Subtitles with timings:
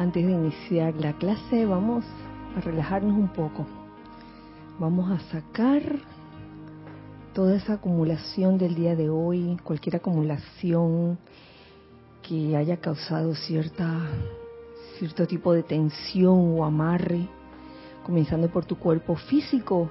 [0.00, 2.06] Antes de iniciar la clase vamos
[2.56, 3.66] a relajarnos un poco.
[4.78, 5.82] Vamos a sacar
[7.34, 11.18] toda esa acumulación del día de hoy, cualquier acumulación
[12.26, 14.08] que haya causado cierta
[14.98, 17.28] cierto tipo de tensión o amarre,
[18.02, 19.90] comenzando por tu cuerpo físico.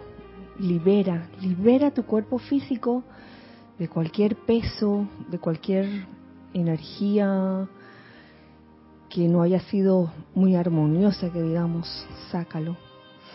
[0.57, 3.03] Libera, libera tu cuerpo físico
[3.77, 6.07] de cualquier peso, de cualquier
[6.51, 7.69] energía
[9.09, 11.87] que no haya sido muy armoniosa, que digamos,
[12.31, 12.77] sácalo,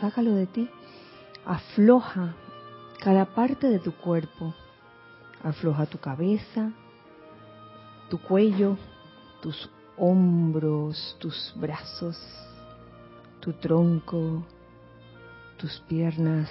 [0.00, 0.70] sácalo de ti,
[1.44, 2.34] afloja
[3.00, 4.54] cada parte de tu cuerpo,
[5.42, 6.72] afloja tu cabeza,
[8.08, 8.78] tu cuello,
[9.42, 12.16] tus hombros, tus brazos,
[13.40, 14.44] tu tronco,
[15.58, 16.48] tus piernas,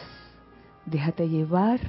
[0.86, 1.80] déjate llevar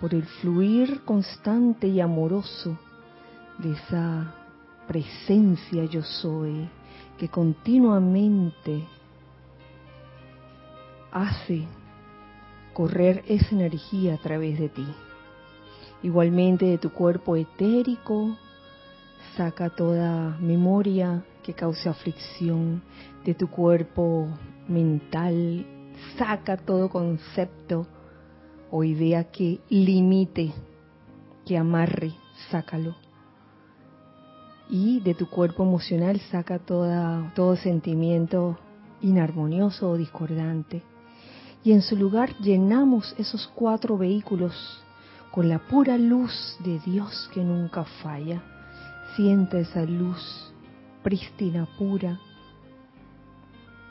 [0.00, 2.78] por el fluir constante y amoroso
[3.58, 4.43] de esa
[4.86, 6.68] presencia yo soy
[7.18, 8.84] que continuamente
[11.12, 11.66] hace
[12.72, 14.86] correr esa energía a través de ti.
[16.02, 18.36] Igualmente de tu cuerpo etérico,
[19.36, 22.82] saca toda memoria que cause aflicción,
[23.24, 24.28] de tu cuerpo
[24.68, 25.64] mental,
[26.18, 27.86] saca todo concepto
[28.70, 30.52] o idea que limite,
[31.46, 32.12] que amarre,
[32.50, 33.03] sácalo
[34.68, 38.58] y de tu cuerpo emocional saca toda, todo sentimiento
[39.00, 40.82] inarmonioso o discordante.
[41.62, 44.82] Y en su lugar llenamos esos cuatro vehículos
[45.30, 48.42] con la pura luz de Dios que nunca falla.
[49.16, 50.52] Siente esa luz
[51.02, 52.18] prístina, pura,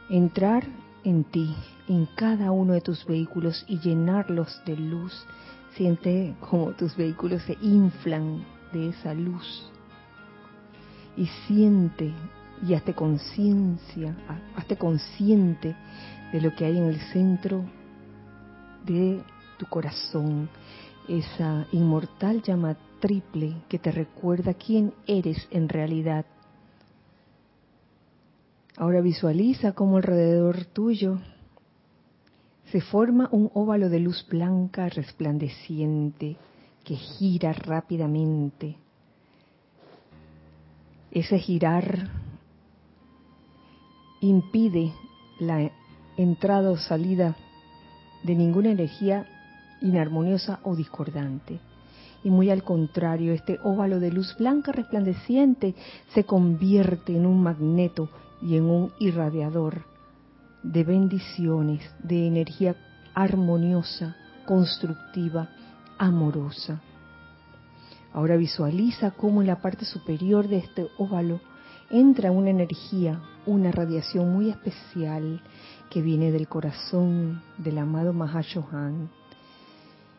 [0.10, 0.64] entrar
[1.04, 1.56] en ti,
[1.88, 5.26] en cada uno de tus vehículos y llenarlos de luz.
[5.76, 9.73] Siente como tus vehículos se inflan de esa luz
[11.18, 12.12] y siente
[12.68, 14.16] y hazte conciencia,
[14.56, 15.76] hazte consciente
[16.32, 17.64] de lo que hay en el centro
[18.86, 19.22] de
[19.58, 20.50] tu corazón,
[21.08, 26.26] esa inmortal llama triple que te recuerda quién eres en realidad.
[28.78, 31.20] Ahora visualiza cómo alrededor tuyo
[32.72, 36.38] se forma un óvalo de luz blanca resplandeciente
[36.84, 38.78] que gira rápidamente
[41.14, 42.10] ese girar
[44.20, 44.94] impide
[45.40, 45.72] la
[46.18, 47.36] entrada o salida
[48.24, 49.28] de ninguna energía
[49.82, 51.60] inarmoniosa o discordante.
[52.24, 55.76] Y muy al contrario, este óvalo de luz blanca resplandeciente
[56.14, 58.10] se convierte en un magneto
[58.42, 59.84] y en un irradiador
[60.64, 62.76] de bendiciones, de energía
[63.14, 65.50] armoniosa, constructiva,
[65.98, 66.82] amorosa.
[68.14, 71.40] Ahora visualiza cómo en la parte superior de este óvalo
[71.90, 75.42] entra una energía, una radiación muy especial
[75.90, 79.10] que viene del corazón del amado Mahashohan.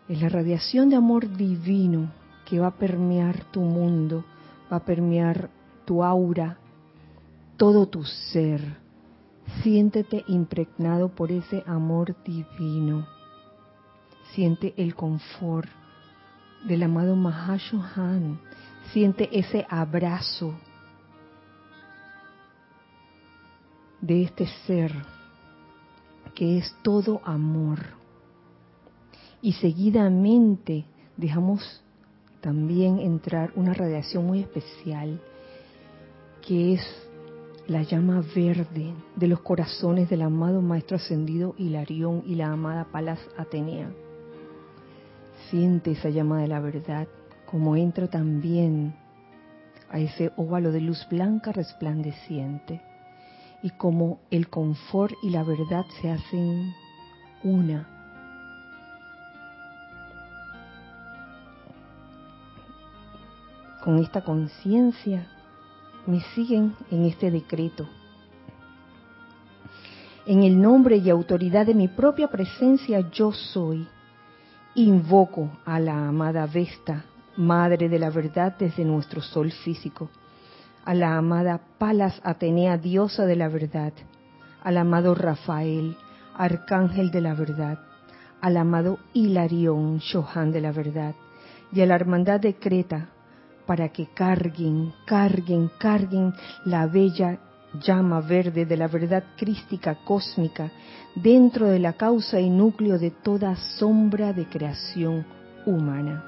[0.09, 2.11] Es la radiación de amor divino
[2.45, 4.25] que va a permear tu mundo,
[4.71, 5.49] va a permear
[5.85, 6.59] tu aura,
[7.57, 8.79] todo tu ser.
[9.63, 13.07] Siéntete impregnado por ese amor divino.
[14.35, 15.69] Siente el confort,
[16.65, 18.39] del amado Mahashohan.
[18.93, 20.55] Siente ese abrazo
[24.01, 24.93] de este ser
[26.35, 27.79] que es todo amor.
[29.41, 30.85] Y seguidamente
[31.17, 31.83] dejamos
[32.41, 35.21] también entrar una radiación muy especial
[36.47, 36.83] que es
[37.67, 43.21] la llama verde de los corazones del amado Maestro Ascendido Hilarión y la amada Palas
[43.39, 44.04] Atenea
[45.51, 47.09] siente esa llama de la verdad,
[47.47, 48.95] como entra también
[49.91, 52.81] a ese óvalo de luz blanca resplandeciente,
[53.63, 56.73] y como el confort y la verdad se hacen
[57.43, 57.89] una.
[63.83, 65.27] Con esta conciencia
[66.07, 67.87] me siguen en este decreto.
[70.27, 73.87] En el nombre y autoridad de mi propia presencia yo soy
[74.77, 77.05] Invoco a la amada Vesta,
[77.37, 80.11] Madre de la Verdad desde nuestro sol físico,
[80.85, 83.93] a la amada Palas Atenea, Diosa de la Verdad,
[84.65, 85.97] al amado Rafael,
[86.37, 87.79] Arcángel de la Verdad,
[88.41, 91.15] al amado Hilarión, Shohan de la Verdad,
[91.71, 93.11] y a la Hermandad de Creta,
[93.67, 96.35] para que carguen, carguen, carguen
[96.65, 97.39] la bella
[97.81, 100.71] llama verde de la verdad crística cósmica
[101.15, 105.25] dentro de la causa y núcleo de toda sombra de creación
[105.67, 106.25] humana.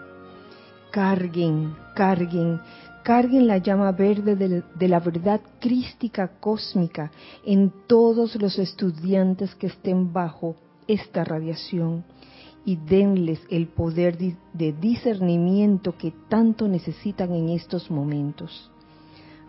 [0.90, 2.60] Carguen, carguen
[3.06, 7.12] Carguen la llama verde de la verdad crística cósmica
[7.44, 10.56] en todos los estudiantes que estén bajo
[10.88, 12.02] esta radiación
[12.64, 18.72] y denles el poder de discernimiento que tanto necesitan en estos momentos.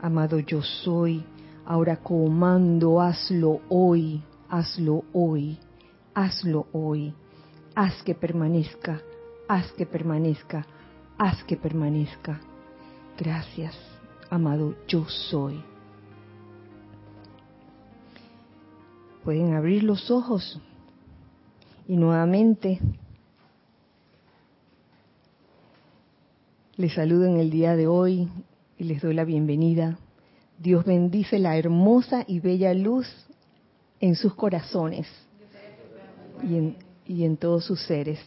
[0.03, 1.23] Amado yo soy,
[1.67, 5.59] ahora comando, hazlo hoy, hazlo hoy,
[6.15, 7.13] hazlo hoy,
[7.75, 9.01] haz que permanezca,
[9.49, 10.65] haz que permanezca,
[11.17, 12.39] haz que permanezca.
[13.19, 13.75] Gracias,
[14.29, 15.61] amado yo soy.
[19.25, 20.61] Pueden abrir los ojos
[21.85, 22.79] y nuevamente
[26.77, 28.29] les saludo en el día de hoy
[28.77, 29.99] y les doy la bienvenida.
[30.59, 33.07] Dios bendice la hermosa y bella luz
[33.99, 35.07] en sus corazones
[37.07, 38.19] y en, todos sus seres.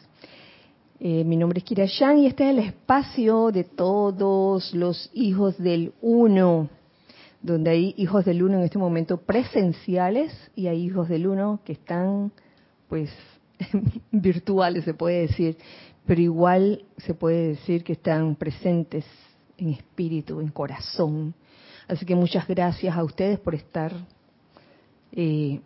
[1.01, 5.59] Eh, mi nombre es Kira Shan y este es el espacio de todos los hijos
[5.59, 6.69] del Uno,
[7.43, 11.73] donde hay hijos del Uno en este momento presenciales y hay hijos del Uno que
[11.73, 12.33] están,
[12.89, 13.11] pues,
[14.13, 15.57] virtuales, se puede decir,
[16.07, 19.05] pero igual se puede decir que están presentes
[19.59, 21.35] en espíritu, en corazón.
[21.91, 23.93] Así que muchas gracias a ustedes por estar
[25.11, 25.61] eh,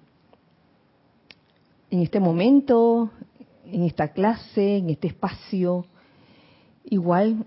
[1.91, 3.11] en este momento,
[3.67, 5.85] en esta clase, en este espacio.
[6.87, 7.45] Igual,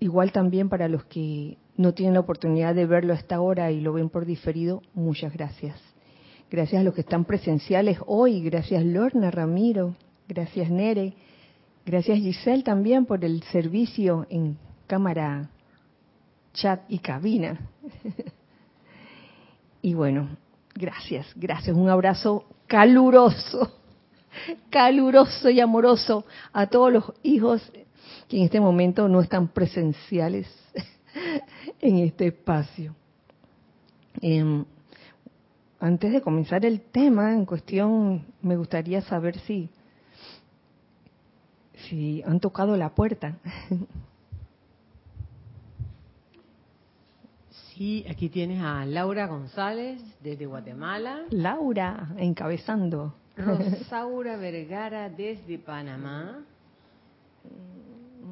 [0.00, 3.92] igual también para los que no tienen la oportunidad de verlo esta hora y lo
[3.92, 5.78] ven por diferido, muchas gracias.
[6.50, 9.96] Gracias a los que están presenciales hoy, gracias Lorna Ramiro,
[10.28, 11.12] gracias Nere,
[11.84, 14.56] gracias Giselle también por el servicio en
[14.86, 15.50] cámara,
[16.52, 17.58] chat y cabina.
[19.82, 20.28] y bueno,
[20.74, 23.82] gracias, gracias, un abrazo caluroso
[24.70, 27.62] caluroso y amoroso a todos los hijos
[28.28, 30.48] que en este momento no están presenciales
[31.80, 32.94] en este espacio.
[34.20, 34.64] Em,
[35.80, 39.68] antes de comenzar el tema en cuestión, me gustaría saber si,
[41.88, 43.36] si han tocado la puerta.
[47.82, 51.24] Sí, aquí tienes a Laura González desde Guatemala.
[51.30, 53.12] Laura, encabezando.
[53.36, 56.44] Rosaura Vergara desde Panamá.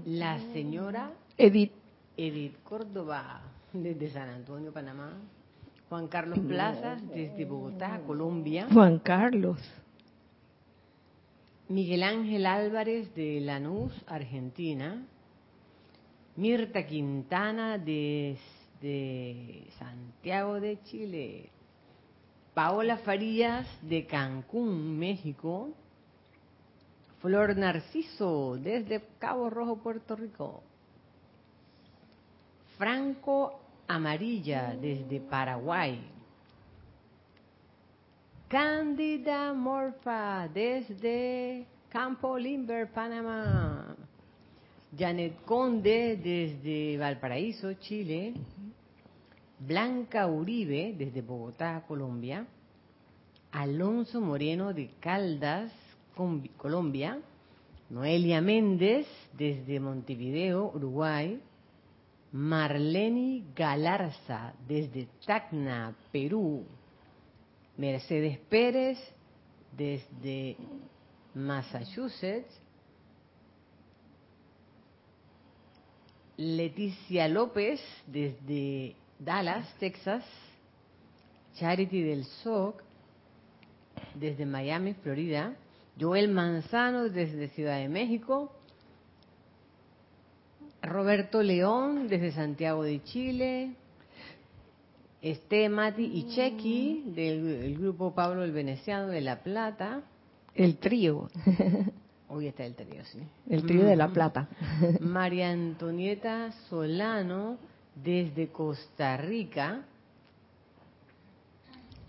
[0.06, 1.72] La señora Edith.
[2.16, 3.40] Edith Córdoba
[3.72, 5.14] desde San Antonio, Panamá.
[5.88, 8.68] Juan Carlos Plazas desde Bogotá, Colombia.
[8.72, 9.58] Juan Carlos.
[11.68, 15.02] Miguel Ángel Álvarez de Lanús, Argentina.
[16.36, 17.76] Mirta Quintana
[18.80, 21.50] desde Santiago de Chile.
[22.54, 25.70] Paola Farías de Cancún, México.
[27.20, 30.62] Flor Narciso desde Cabo Rojo, Puerto Rico.
[32.78, 36.00] Franco Amarilla desde Paraguay.
[38.48, 43.94] Cándida Morfa desde Campo Limber, Panamá.
[44.98, 48.34] Janet Conde desde Valparaíso, Chile.
[49.60, 52.46] Blanca Uribe desde Bogotá, Colombia,
[53.52, 55.70] Alonso Moreno de Caldas,
[56.56, 57.20] Colombia,
[57.90, 61.40] Noelia Méndez desde Montevideo, Uruguay,
[62.32, 66.64] Marleni Galarza desde Tacna, Perú,
[67.76, 68.98] Mercedes Pérez
[69.76, 70.56] desde
[71.34, 72.60] Massachusetts,
[76.36, 80.24] Leticia López desde Dallas, Texas,
[81.54, 82.82] Charity del SOC,
[84.14, 85.54] desde Miami, Florida,
[85.98, 88.50] Joel Manzano desde Ciudad de México,
[90.82, 93.74] Roberto León desde Santiago de Chile,
[95.20, 100.00] Este Mati y Chequi del grupo Pablo el Veneciano de La Plata.
[100.54, 101.28] El trío.
[102.28, 103.18] Hoy está el trío, sí.
[103.46, 104.48] El trío de La Plata.
[105.00, 107.58] María Antonieta Solano
[108.02, 109.84] desde Costa Rica,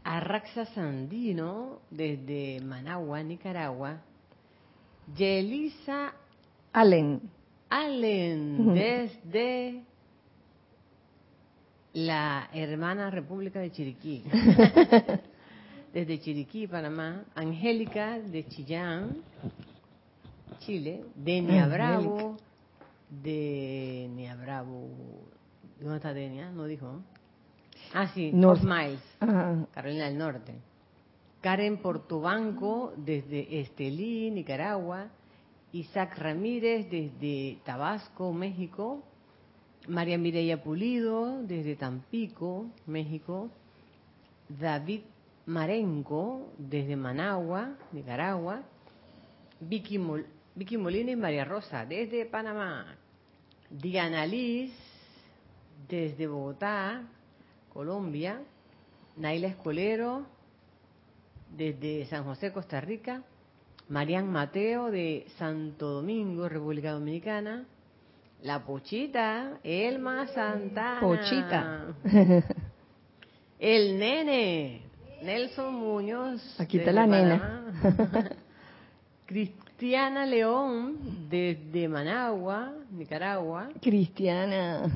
[0.04, 4.02] Arraxa Sandino desde Managua, Nicaragua,
[5.16, 6.14] Yelisa
[6.74, 7.22] Allen.
[7.70, 9.84] Allen desde
[11.94, 14.24] la hermana República de Chiriquí,
[15.94, 19.18] desde Chiriquí, Panamá, Angélica de Chillán,
[20.60, 22.38] Chile, Denia Bravo,
[23.10, 24.90] de Denia Bravo,
[25.82, 26.52] ¿Dónde está Denia?
[26.52, 27.02] No dijo.
[27.94, 29.02] Ah, sí, North Miles,
[29.74, 30.54] Carolina del Norte.
[31.42, 35.08] Karen Portobanco desde Estelí, Nicaragua.
[35.74, 39.04] Isaac Ramírez desde Tabasco, México.
[39.88, 43.50] María Mireya Pulido, desde Tampico, México.
[44.48, 45.02] David
[45.48, 48.62] Marenco, desde Managua, Nicaragua.
[49.60, 50.00] Vicky,
[50.54, 52.98] Vicky Molina y María Rosa, desde Panamá.
[53.72, 54.72] Diana Liz,
[56.00, 57.04] desde Bogotá,
[57.74, 58.42] Colombia.
[59.18, 60.26] Naila Escolero,
[61.56, 63.24] desde San José, Costa Rica.
[63.90, 67.66] Marian Mateo, de Santo Domingo, República Dominicana.
[68.42, 71.02] La Pochita, Elma Santana.
[71.02, 71.86] Pochita.
[73.60, 74.82] El nene,
[75.22, 76.60] Nelson Muñoz.
[76.60, 77.66] Aquí está la nena.
[79.26, 83.70] Cristiana León, desde Managua, Nicaragua.
[83.82, 84.90] Cristiana.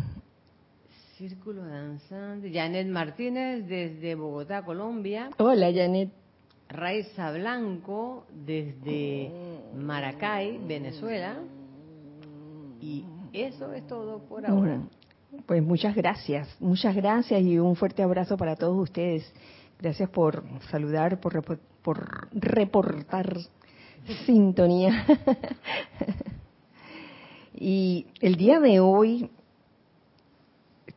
[1.17, 2.51] Círculo danzante.
[2.51, 5.29] Janet Martínez, desde Bogotá, Colombia.
[5.37, 6.09] Hola, Janet.
[6.67, 9.31] Raiza Blanco, desde
[9.73, 11.37] Maracay, Venezuela.
[12.81, 14.81] Y eso es todo por ahora.
[15.45, 19.31] Pues muchas gracias, muchas gracias y un fuerte abrazo para todos ustedes.
[19.79, 21.41] Gracias por saludar, por,
[21.81, 23.37] por reportar
[24.25, 25.05] sintonía.
[27.53, 29.29] y el día de hoy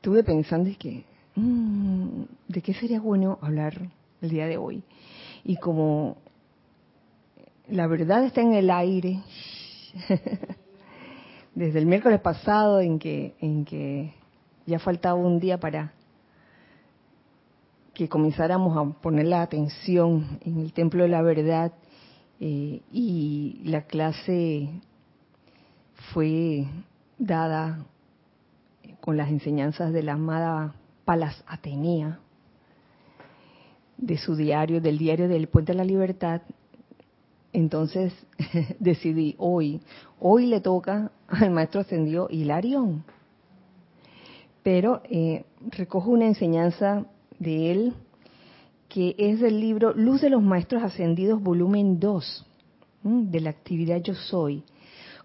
[0.09, 3.91] estuve pensando que mm, de qué sería bueno hablar
[4.23, 4.83] el día de hoy.
[5.45, 6.17] Y como
[7.69, 9.21] la verdad está en el aire,
[11.55, 14.15] desde el miércoles pasado en que en que
[14.65, 15.93] ya faltaba un día para
[17.93, 21.73] que comenzáramos a poner la atención en el templo de la verdad
[22.41, 24.71] eh, y la clase
[26.15, 26.65] fue
[27.19, 27.85] dada
[29.01, 30.75] con las enseñanzas de la amada
[31.05, 32.21] Palas Atenea,
[33.97, 36.43] de su diario, del diario del Puente de la Libertad,
[37.53, 38.13] entonces
[38.79, 39.81] decidí hoy,
[40.21, 43.05] hoy le toca al maestro ascendido Hilarión
[44.69, 47.07] pero eh, recojo una enseñanza
[47.39, 47.95] de él
[48.91, 52.47] que es del libro Luz de los Maestros Ascendidos, volumen 2,
[53.03, 54.65] de la actividad Yo Soy,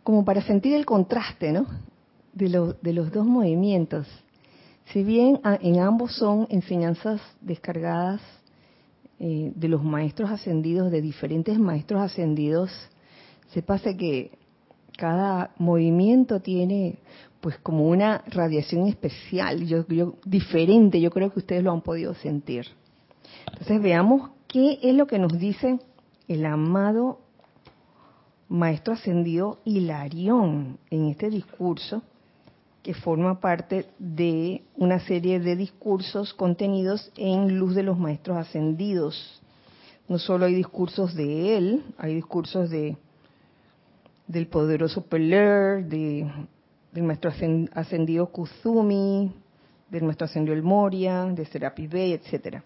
[0.01, 1.65] como para sentir el contraste ¿no?
[2.34, 4.08] De, de los dos movimientos.
[4.86, 8.22] Si bien en ambos son enseñanzas descargadas
[9.20, 12.72] eh, de los maestros ascendidos, de diferentes maestros ascendidos,
[13.54, 14.32] se pasa que
[14.98, 17.00] cada movimiento tiene
[17.40, 19.86] pues como una radiación especial, yo,
[20.25, 22.66] diferente, yo creo que ustedes lo han podido sentir.
[23.48, 25.80] Entonces veamos qué es lo que nos dice
[26.28, 27.20] el amado
[28.50, 32.02] Maestro Ascendido Hilarión en este discurso,
[32.84, 39.42] que forma parte de una serie de discursos contenidos en Luz de los Maestros Ascendidos.
[40.08, 42.98] No solo hay discursos de él, hay discursos de
[44.28, 46.30] del poderoso Peler, de
[46.94, 47.32] del maestro
[47.74, 49.34] ascendido Kuzumi,
[49.90, 52.63] del maestro ascendido El Moria, de Serapis Bey, etcétera.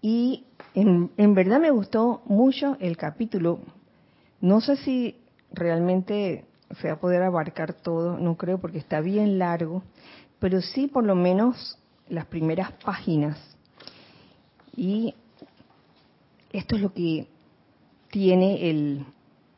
[0.00, 3.58] Y en, verdad me gustó mucho el capítulo.
[4.40, 5.16] No sé si
[5.52, 6.44] realmente
[6.78, 9.82] se va a poder abarcar todo, no creo porque está bien largo,
[10.38, 13.38] pero sí por lo menos las primeras páginas.
[14.76, 15.14] Y
[16.52, 17.28] esto es lo que
[18.10, 19.04] tiene el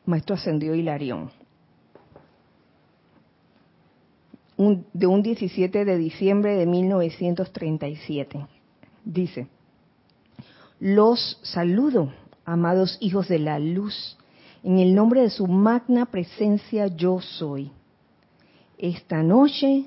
[0.05, 1.31] maestro ascendido Hilarión.
[4.93, 8.47] de un 17 de diciembre de 1937.
[9.03, 9.47] Dice,
[10.79, 12.13] los saludo,
[12.45, 14.17] amados hijos de la luz,
[14.63, 17.71] en el nombre de su magna presencia yo soy.
[18.77, 19.85] Esta noche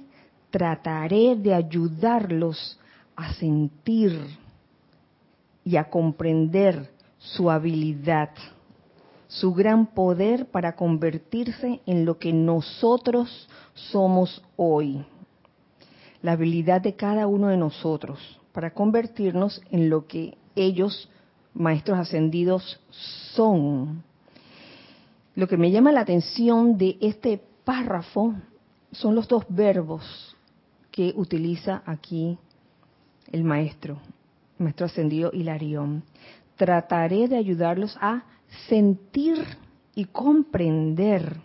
[0.50, 2.78] trataré de ayudarlos
[3.14, 4.20] a sentir
[5.64, 8.30] y a comprender su habilidad
[9.28, 15.04] su gran poder para convertirse en lo que nosotros somos hoy.
[16.22, 18.18] La habilidad de cada uno de nosotros
[18.52, 21.10] para convertirnos en lo que ellos,
[21.52, 22.80] maestros ascendidos,
[23.34, 24.02] son.
[25.36, 28.34] Lo que me llama la atención de este párrafo
[28.90, 30.34] son los dos verbos
[30.90, 32.38] que utiliza aquí
[33.30, 33.98] el maestro,
[34.58, 36.04] el maestro ascendido Hilarión.
[36.56, 38.24] Trataré de ayudarlos a
[38.66, 39.36] sentir
[39.94, 41.36] y comprender.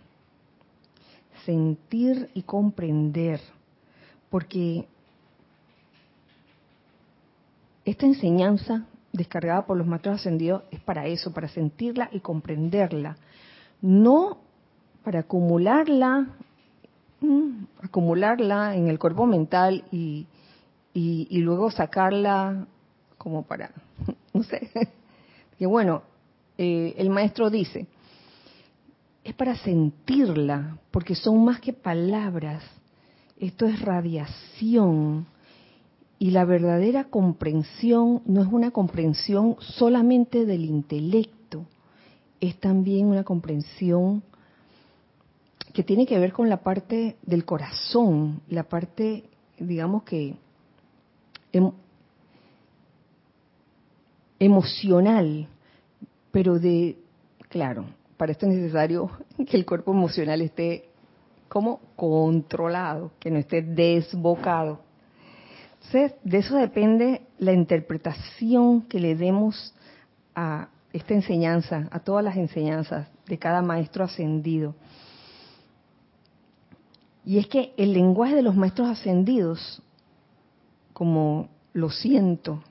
[1.46, 3.42] Sentir y comprender.
[4.30, 4.88] Porque
[7.84, 13.18] esta enseñanza descargada por los maestros ascendidos es para eso, para sentirla y comprenderla.
[13.82, 14.38] No
[15.04, 16.28] para acumularla,
[17.20, 20.28] mm, acumularla en el cuerpo mental y,
[20.94, 22.68] y, luego sacarla
[23.18, 23.72] como para,
[24.34, 24.70] no sé,
[25.58, 26.04] que bueno,
[26.58, 27.88] eh, el maestro dice,
[29.24, 32.64] es para sentirla, porque son más que palabras.
[33.40, 35.26] Esto es radiación.
[36.20, 41.41] Y la verdadera comprensión no es una comprensión solamente del intelecto,
[42.42, 44.24] es también una comprensión
[45.74, 49.24] que tiene que ver con la parte del corazón, la parte,
[49.58, 50.36] digamos que,
[51.54, 51.72] em,
[54.40, 55.48] emocional,
[56.32, 56.98] pero de,
[57.48, 57.86] claro,
[58.18, 59.12] para esto es necesario
[59.48, 60.90] que el cuerpo emocional esté
[61.48, 64.80] como controlado, que no esté desbocado.
[65.76, 69.74] Entonces, de eso depende la interpretación que le demos
[70.34, 74.76] a esta enseñanza, a todas las enseñanzas de cada maestro ascendido.
[77.24, 79.82] Y es que el lenguaje de los maestros ascendidos,
[80.94, 82.64] como lo siento,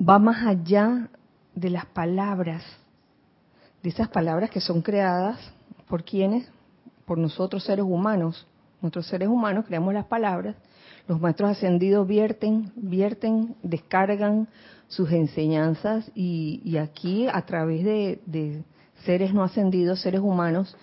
[0.00, 1.08] va más allá
[1.54, 2.64] de las palabras,
[3.82, 5.38] de esas palabras que son creadas
[5.86, 6.48] por quienes,
[7.04, 8.46] por nosotros seres humanos.
[8.80, 10.56] Nosotros seres humanos creamos las palabras,
[11.06, 14.48] los maestros ascendidos vierten, vierten, descargan
[14.92, 18.62] sus enseñanzas y, aquí a través de,
[19.04, 20.76] seres no ascendidos, seres humanos,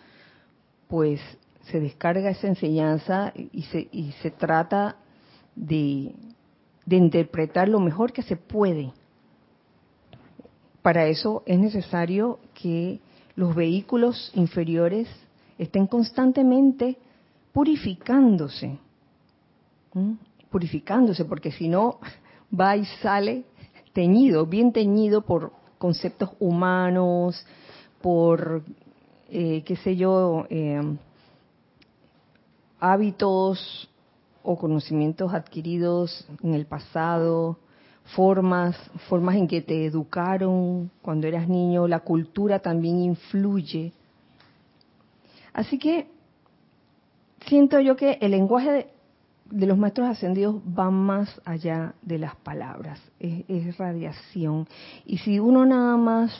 [0.87, 1.21] pues
[1.65, 4.95] se descarga esa enseñanza y se, y se trata
[5.55, 6.15] de
[6.89, 8.91] interpretar lo mejor que se puede.
[10.81, 12.99] Para eso es necesario que
[13.35, 15.07] los vehículos inferiores
[15.59, 16.97] estén constantemente
[17.53, 18.79] purificándose,
[20.49, 21.99] purificándose, porque si no
[22.59, 23.45] va y sale
[23.93, 27.45] teñido, bien teñido por conceptos humanos,
[28.01, 28.63] por,
[29.29, 30.81] eh, qué sé yo, eh,
[32.79, 33.89] hábitos
[34.43, 37.57] o conocimientos adquiridos en el pasado,
[38.15, 38.75] formas,
[39.07, 43.93] formas en que te educaron cuando eras niño, la cultura también influye.
[45.53, 46.07] Así que
[47.47, 48.87] siento yo que el lenguaje
[49.51, 54.67] de, los maestros ascendidos va más allá de las palabras, es, radiación.
[55.05, 56.31] Y si uno nada más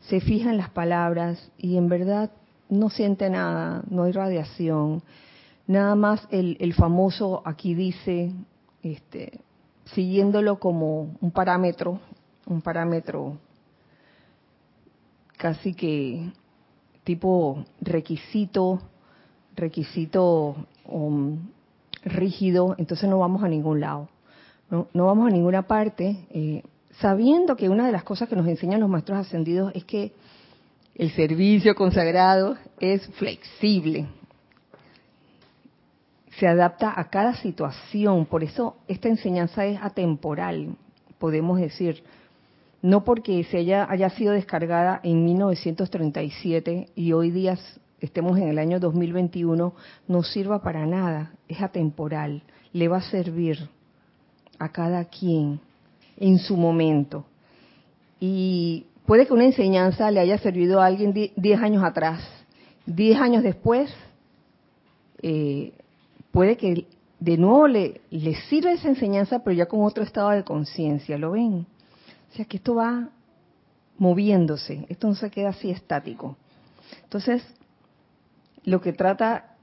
[0.00, 2.30] se fija en las palabras y en verdad
[2.68, 5.02] no siente nada, no hay radiación,
[5.68, 8.32] Nada más el, famoso aquí dice,
[8.82, 9.38] este,
[9.84, 12.00] siguiéndolo como un parámetro,
[12.46, 13.36] un parámetro
[15.36, 16.32] casi que
[17.04, 18.80] tipo requisito,
[19.54, 21.38] requisito um,
[22.04, 24.08] rígido, entonces no vamos a ningún lado,
[24.70, 26.62] no, vamos a ninguna parte, eh,
[27.00, 30.12] sabiendo que una de las cosas que nos enseñan los maestros ascendidos es que
[30.94, 34.06] el servicio consagrado es flexible,
[36.38, 38.26] se adapta a cada situación.
[38.26, 40.76] Por eso esta enseñanza es atemporal,
[41.18, 42.02] podemos decir.
[42.80, 47.58] No porque se haya, haya sido descargada en 1937 y hoy día
[48.00, 49.74] estemos en el año 2021,
[50.06, 53.68] no sirva para nada, es atemporal, le va a servir
[54.58, 55.60] a cada quien
[56.16, 57.24] en su momento.
[58.20, 62.22] Y puede que una enseñanza le haya servido a alguien 10 años atrás,
[62.86, 63.90] 10 años después,
[65.22, 65.72] eh,
[66.30, 66.86] puede que
[67.20, 71.32] de nuevo le, le sirva esa enseñanza, pero ya con otro estado de conciencia, ¿lo
[71.32, 71.66] ven?
[72.30, 73.08] O sea que esto va
[73.98, 76.36] moviéndose, esto no se queda así estático.
[77.02, 77.42] Entonces,
[78.64, 79.56] lo que trata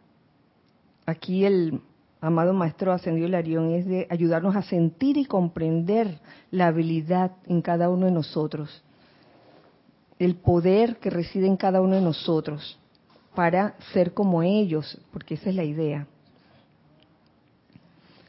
[1.06, 1.82] aquí el
[2.22, 6.20] amado Maestro Ascendido Larión es de ayudarnos a sentir y comprender
[6.52, 8.84] la habilidad en cada uno de nosotros,
[10.18, 12.80] el poder que reside en cada uno de nosotros
[13.36, 16.08] para ser como ellos, porque esa es la idea.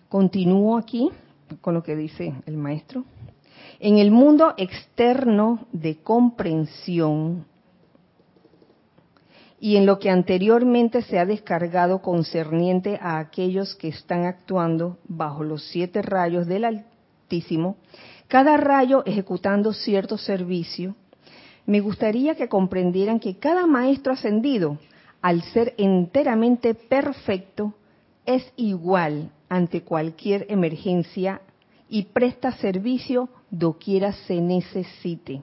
[0.08, 1.10] Continúo aquí
[1.60, 3.04] con lo que dice el maestro.
[3.78, 7.46] En el mundo externo de comprensión
[9.58, 15.44] y en lo que anteriormente se ha descargado concerniente a aquellos que están actuando bajo
[15.44, 17.76] los siete rayos del Altísimo,
[18.28, 20.94] cada rayo ejecutando cierto servicio,
[21.64, 24.78] me gustaría que comprendieran que cada maestro ascendido,
[25.22, 27.74] al ser enteramente perfecto,
[28.24, 31.40] es igual ante cualquier emergencia
[31.88, 35.42] y presta servicio doquiera se necesite.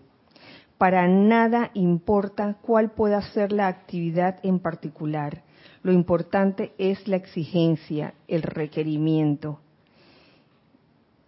[0.84, 5.42] Para nada importa cuál pueda ser la actividad en particular.
[5.82, 9.62] Lo importante es la exigencia, el requerimiento.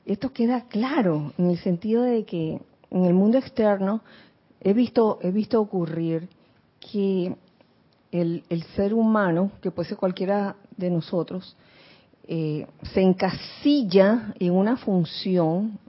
[0.05, 2.59] Esto queda claro en el sentido de que
[2.91, 4.01] en el mundo externo
[4.59, 6.27] he visto, he visto ocurrir
[6.81, 7.33] que
[8.11, 11.55] el, el ser humano, que puede ser cualquiera de nosotros,
[12.27, 15.79] eh, se encasilla en una función,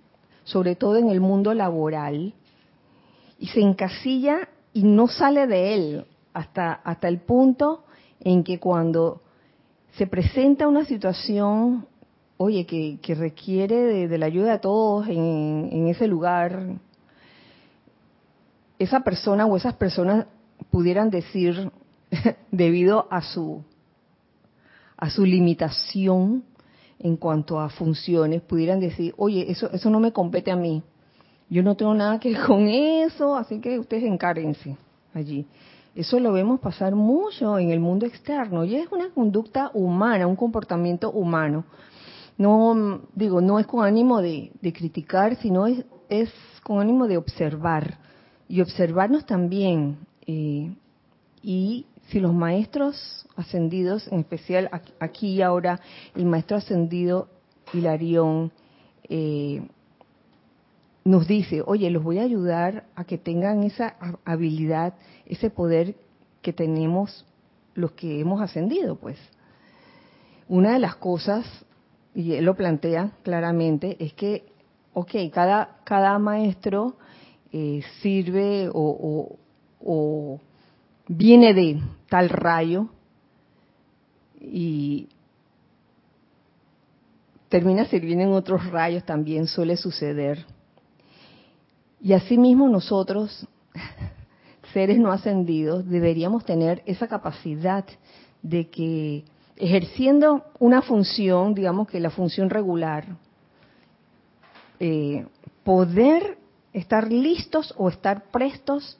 [0.44, 2.32] sobre todo en el mundo laboral,
[3.38, 7.84] y se encasilla y no sale de él hasta, hasta el punto
[8.20, 9.22] en que cuando
[9.92, 11.86] se presenta una situación,
[12.36, 16.78] oye, que, que requiere de, la ayuda de todos en, en ese lugar,
[18.78, 20.26] esa persona o esas personas
[20.70, 21.70] pudieran decir,
[22.50, 23.62] debido a su
[24.96, 26.44] a su limitación
[26.98, 30.82] en cuanto a funciones, pudieran decir, oye, eso, eso no me compete a mí.
[31.48, 34.76] Yo no tengo nada que ver con eso, así que ustedes encárguense
[35.14, 35.46] allí.
[35.94, 40.36] Eso lo vemos pasar mucho en el mundo externo y es una conducta humana, un
[40.36, 41.64] comportamiento humano.
[42.36, 46.30] No, digo, no es con ánimo de, criticar, sino es, es,
[46.62, 47.98] con ánimo de observar
[48.46, 49.96] y observarnos también.
[50.26, 50.74] Eh,
[51.42, 55.80] y si los maestros ascendidos, en especial aquí y ahora,
[56.14, 57.28] el maestro ascendido
[57.72, 58.52] Hilarión,
[59.08, 59.66] eh,
[61.06, 65.94] nos dice, oye, los voy a ayudar a que tengan esa habilidad, ese poder
[66.42, 67.24] que tenemos
[67.74, 69.16] los que hemos ascendido, pues.
[70.48, 71.46] Una de las cosas,
[72.12, 74.46] y él lo plantea claramente, es que,
[74.94, 76.96] ok, cada, cada maestro
[77.52, 79.38] eh, sirve o,
[79.80, 80.40] o
[81.06, 82.88] viene de tal rayo
[84.40, 85.08] y
[87.48, 90.55] termina sirviendo en otros rayos también suele suceder
[92.00, 93.46] y asimismo nosotros,
[94.72, 97.84] seres no ascendidos, deberíamos tener esa capacidad
[98.42, 99.24] de que
[99.56, 103.06] ejerciendo una función, digamos que la función regular,
[104.78, 105.26] eh,
[105.64, 106.38] poder
[106.72, 108.98] estar listos o estar prestos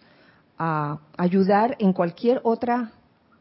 [0.58, 2.92] a ayudar en cualquier otra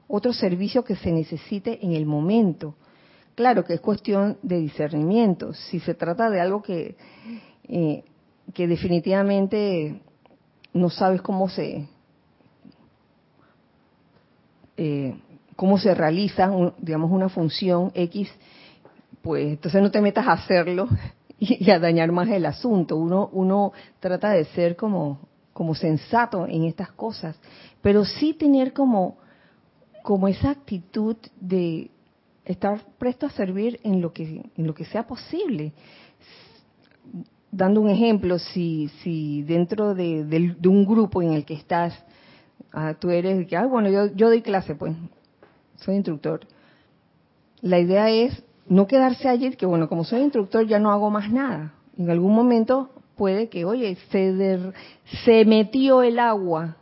[0.07, 2.75] otro servicio que se necesite en el momento.
[3.35, 5.53] Claro que es cuestión de discernimiento.
[5.53, 6.95] Si se trata de algo que
[7.67, 8.03] eh,
[8.53, 10.01] que definitivamente
[10.73, 11.87] no sabes cómo se
[14.77, 15.15] eh,
[15.55, 18.29] cómo se realiza digamos una función x
[19.21, 20.87] pues entonces no te metas a hacerlo
[21.39, 22.97] y, a dañar más el asunto.
[22.97, 25.19] Uno uno trata de ser como
[25.53, 27.37] como sensato en estas cosas
[27.81, 29.17] pero sí tener como
[30.03, 31.89] como esa actitud de
[32.43, 35.73] estar presto a servir en lo que en lo que sea posible
[37.55, 41.93] dando un ejemplo, si, si dentro de, un grupo en el que estás,
[42.73, 44.93] ah, tú eres que, ah, bueno, yo, yo doy clase, pues,
[45.77, 46.41] soy instructor.
[47.61, 51.31] La idea es no quedarse allí, que bueno, como soy instructor ya no hago más
[51.31, 51.73] nada.
[51.97, 54.73] En algún momento puede que, oye, se,
[55.23, 56.75] se metió el agua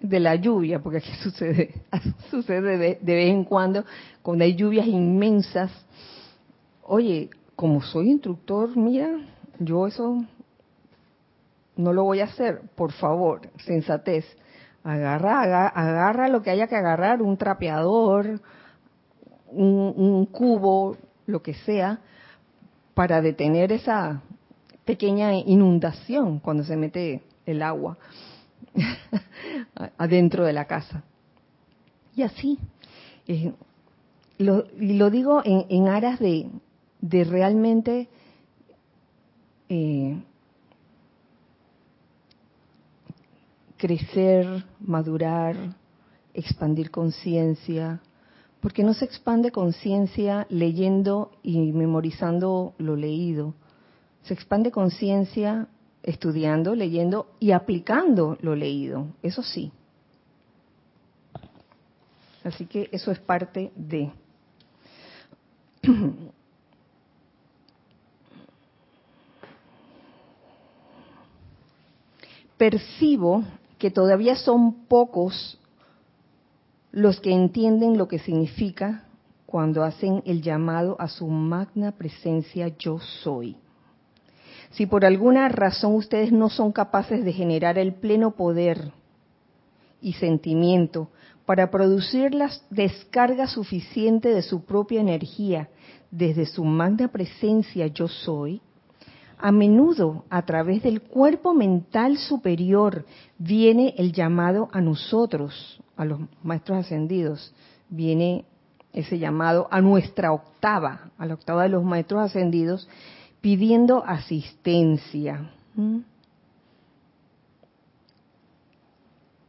[0.00, 1.74] de la lluvia, porque aquí sucede,
[2.30, 3.84] sucede de, de vez en cuando,
[4.22, 5.72] cuando hay lluvias inmensas.
[6.84, 9.18] Oye, como soy instructor, mira,
[9.58, 10.24] yo eso
[11.76, 14.24] no lo voy a hacer, por favor, sensatez.
[14.82, 18.40] Agarra, agarra, lo que haya que agarrar, un trapeador,
[19.48, 21.98] un, cubo, lo que sea,
[22.94, 24.22] para detener esa
[24.84, 27.98] pequeña inundación cuando se mete el agua
[29.98, 31.02] adentro de la casa.
[32.14, 32.58] Y así,
[33.26, 33.52] eh,
[34.38, 38.08] lo, digo en, en aras de realmente
[39.68, 40.16] eh,
[43.76, 45.56] crecer, madurar,
[46.34, 48.00] expandir conciencia,
[48.60, 53.54] porque no se expande conciencia leyendo y memorizando lo leído.
[54.22, 55.68] Se expande conciencia
[56.02, 59.72] estudiando, leyendo y aplicando lo leído, eso sí.
[62.44, 64.12] Así que eso es parte de.
[72.56, 73.44] percibo
[73.78, 75.58] que todavía son pocos
[76.92, 79.04] los que entienden lo que significa
[79.44, 83.56] cuando hacen el llamado a su magna presencia yo soy.
[84.70, 88.92] Si por alguna razón ustedes no son capaces de generar el pleno poder
[90.00, 91.08] y sentimiento
[91.44, 95.68] para producir la descarga suficiente de su propia energía
[96.10, 98.60] desde su magna presencia yo soy,
[99.38, 103.04] a menudo a través del cuerpo mental superior
[103.38, 107.54] viene el llamado a nosotros, a los maestros ascendidos,
[107.88, 108.44] viene
[108.92, 112.88] ese llamado a nuestra octava, a la octava de los maestros ascendidos,
[113.40, 115.50] pidiendo asistencia.
[115.74, 115.98] ¿Mm?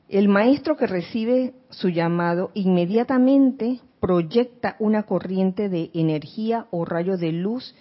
[0.10, 7.32] El maestro que recibe su llamado inmediatamente proyecta una corriente de energía o rayo de
[7.32, 7.76] luz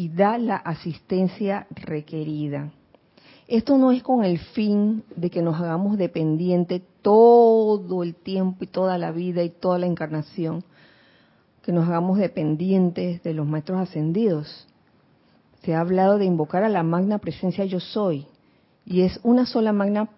[0.00, 2.70] y da la asistencia requerida.
[3.46, 8.66] Esto no es con el fin de que nos hagamos dependientes todo el tiempo y
[8.66, 10.64] toda la vida y toda la encarnación,
[11.62, 14.66] que nos hagamos dependientes de los maestros ascendidos.
[15.64, 18.26] Se ha hablado de invocar a la magna presencia yo soy,
[18.86, 20.08] y es una sola magna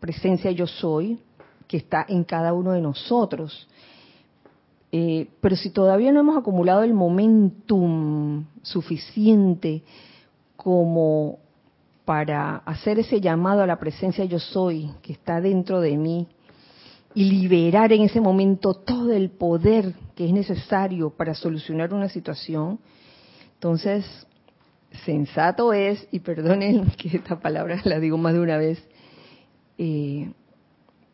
[0.00, 1.18] presencia yo soy
[1.68, 3.68] que está en cada uno de nosotros.
[4.92, 9.82] Eh, pero si todavía no hemos acumulado el momentum suficiente
[10.56, 11.38] como
[12.04, 16.26] para hacer ese llamado a la presencia yo soy que está dentro de mí
[17.14, 22.78] y liberar en ese momento todo el poder que es necesario para solucionar una situación,
[23.54, 24.04] entonces
[25.04, 28.82] sensato es, y perdonen que esta palabra la digo más de una vez,
[29.78, 30.30] eh,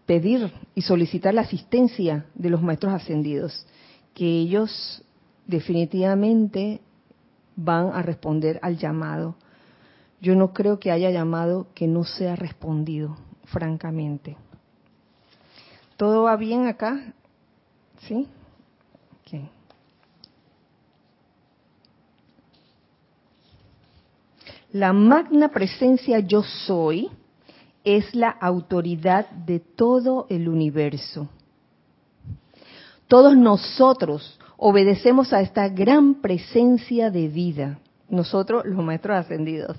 [0.06, 3.66] pedir y solicitar la asistencia de los maestros ascendidos,
[4.14, 5.02] que ellos
[5.46, 6.80] definitivamente
[7.56, 9.36] van a responder al llamado.
[10.20, 14.36] Yo no creo que haya llamado que no sea respondido, francamente.
[15.96, 17.14] ¿Todo va bien acá?
[18.00, 18.28] ¿Sí?
[24.72, 27.08] La magna presencia yo soy
[27.86, 31.28] es la autoridad de todo el universo.
[33.06, 37.78] Todos nosotros obedecemos a esta gran presencia de vida.
[38.08, 39.78] Nosotros, los maestros ascendidos.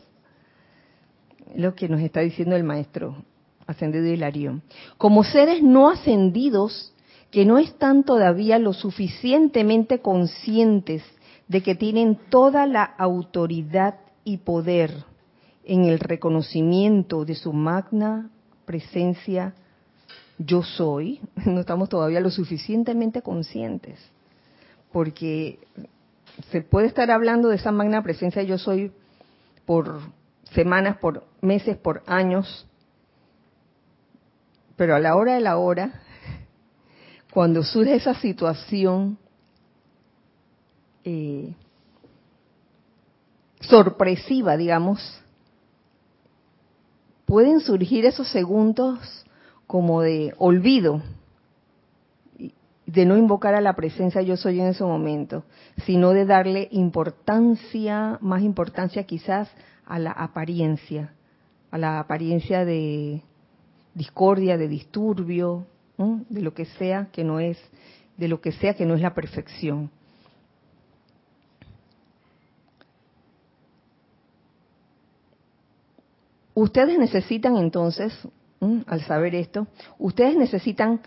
[1.53, 3.25] Lo que nos está diciendo el maestro
[3.67, 4.61] ascendido Hilarión.
[4.97, 6.93] Como seres no ascendidos
[7.29, 11.03] que no están todavía lo suficientemente conscientes
[11.49, 14.93] de que tienen toda la autoridad y poder
[15.67, 18.29] en el reconocimiento de su magna
[18.65, 19.53] presencia
[20.37, 23.99] yo soy, no estamos todavía lo suficientemente conscientes,
[24.93, 25.59] porque
[26.51, 28.93] se puede estar hablando de esa magna presencia yo soy
[29.65, 29.99] por
[30.53, 32.65] semanas, por meses, por años,
[34.77, 36.01] pero a la hora de la hora,
[37.33, 39.17] cuando surge esa situación
[41.03, 41.53] eh,
[43.59, 45.23] sorpresiva, digamos,
[47.27, 49.25] pueden surgir esos segundos
[49.67, 51.01] como de olvido,
[52.85, 55.43] de no invocar a la presencia yo soy en ese momento,
[55.85, 59.49] sino de darle importancia, más importancia quizás
[59.85, 61.13] a la apariencia,
[61.69, 63.21] a la apariencia de
[63.93, 67.57] discordia, de disturbio, de lo que sea que no es,
[68.15, 69.91] de lo que sea que no es la perfección.
[76.59, 78.11] Ustedes necesitan entonces,
[78.87, 79.67] al saber esto,
[79.99, 81.01] ustedes necesitan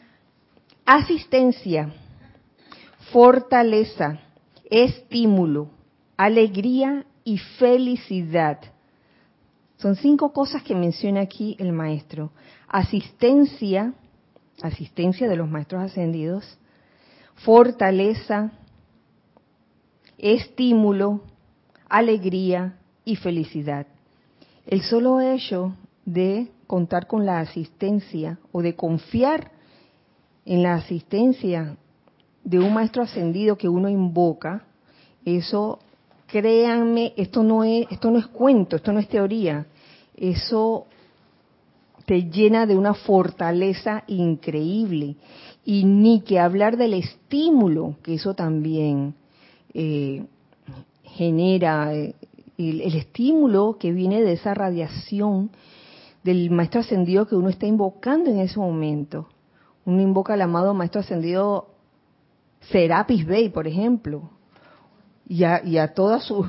[0.87, 1.93] asistencia,
[3.13, 4.21] fortaleza,
[4.71, 5.71] estímulo,
[6.17, 8.61] alegría y felicidad.
[9.79, 12.31] Son cinco cosas que menciona aquí el maestro.
[12.69, 13.93] Asistencia,
[14.63, 16.61] asistencia de los maestros ascendidos,
[17.35, 18.53] fortaleza,
[20.17, 21.23] estímulo,
[21.89, 23.89] alegría y felicidad.
[24.71, 29.51] El solo hecho de contar con la asistencia o de confiar
[30.47, 31.77] en la asistencia
[32.45, 34.63] de un maestro ascendido que uno invoca,
[35.25, 35.81] eso
[36.29, 39.67] créanme, esto no es esto no es cuento, esto no es teoría.
[40.17, 40.87] Eso
[42.07, 45.17] te llena de una fortaleza increíble
[45.65, 49.15] y ni que hablar del estímulo que eso también
[49.75, 50.25] eh,
[51.03, 52.15] genera eh,
[52.69, 55.51] el, estímulo que viene de esa radiación
[56.23, 59.29] del maestro ascendido que uno está invocando en ese momento.
[59.87, 61.69] Uno invoca al amado maestro ascendido
[62.61, 64.31] Serapis Bey, por ejemplo,
[65.27, 66.45] y a, y a toda su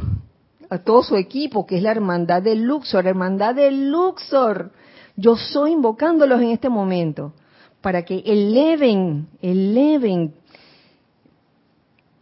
[0.69, 4.71] a todo su equipo, que es la hermandad de Luxor, hermandad de Luxor.
[5.17, 7.33] Yo soy invocándolos en este momento
[7.81, 10.33] para que eleven, eleven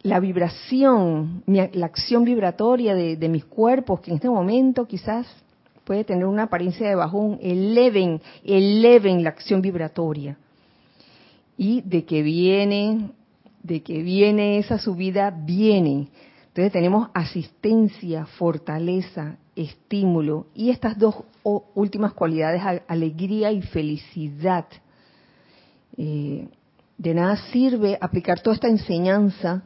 [0.02, 5.26] la vibración, la acción vibratoria de, mis cuerpos, que en este momento quizás
[5.84, 10.38] puede tener una apariencia de bajón, eleven, eleven la acción vibratoria.
[11.58, 13.10] Y de que viene,
[13.62, 16.08] de que viene esa subida, viene.
[16.48, 21.16] Entonces tenemos asistencia, fortaleza, estímulo y estas dos
[21.74, 24.64] últimas cualidades, alegría y felicidad.
[25.98, 26.48] Eh,
[26.96, 29.62] de nada sirve aplicar toda esta enseñanza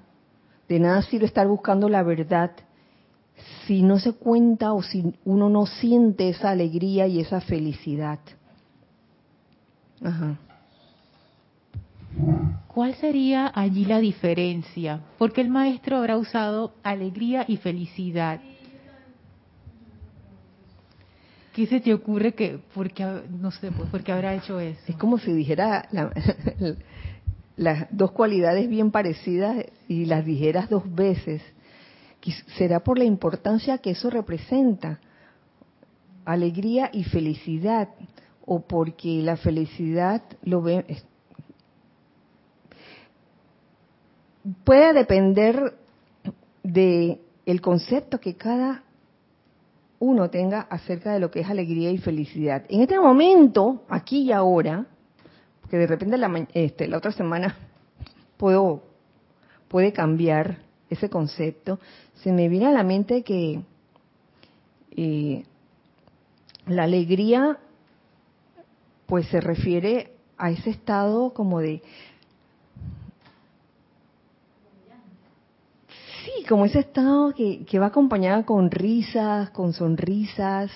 [0.69, 2.53] de nada sirve estar buscando la verdad
[3.67, 8.19] si no se cuenta o si uno no siente esa alegría y esa felicidad.
[12.69, 15.01] ¿Cuál sería allí la diferencia?
[15.19, 18.41] Porque el maestro habrá usado alegría y felicidad.
[21.55, 24.81] ¿Qué se te ocurre que, porque, no sé, pues, porque habrá hecho eso?
[24.89, 26.13] Es como si dijera la-
[27.57, 31.43] las dos cualidades bien parecidas y las dijeras dos veces.
[32.57, 34.99] ¿Será por la importancia que eso representa?
[36.25, 37.89] Alegría y felicidad.
[38.47, 40.85] O porque la felicidad lo ve.
[44.65, 45.75] Puede depender
[46.63, 48.83] de el concepto que cada
[49.99, 52.65] uno tenga acerca de lo que es alegría y felicidad.
[52.69, 54.87] En este momento, aquí y ahora,
[55.65, 57.57] porque de repente la, este, la otra semana
[58.37, 58.83] puedo
[59.67, 60.59] puede cambiar
[60.91, 61.81] ese concepto,
[62.17, 63.63] se me viene a la mente que
[64.95, 65.45] eh,
[66.67, 67.59] la alegría
[69.07, 71.83] pues se refiere a ese estado como de
[76.25, 80.71] sí como ese estado que, que va acompañado con risas con sonrisas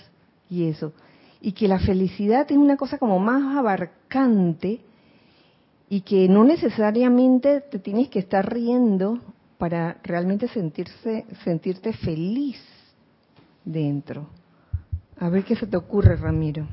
[0.49, 0.95] y eso
[1.41, 4.81] y que la felicidad es una cosa como más abarcante
[5.89, 9.21] y que no necesariamente te tienes que estar riendo
[9.57, 12.61] para realmente sentirse sentirte feliz
[13.65, 14.29] dentro
[15.19, 16.67] a ver qué se te ocurre Ramiro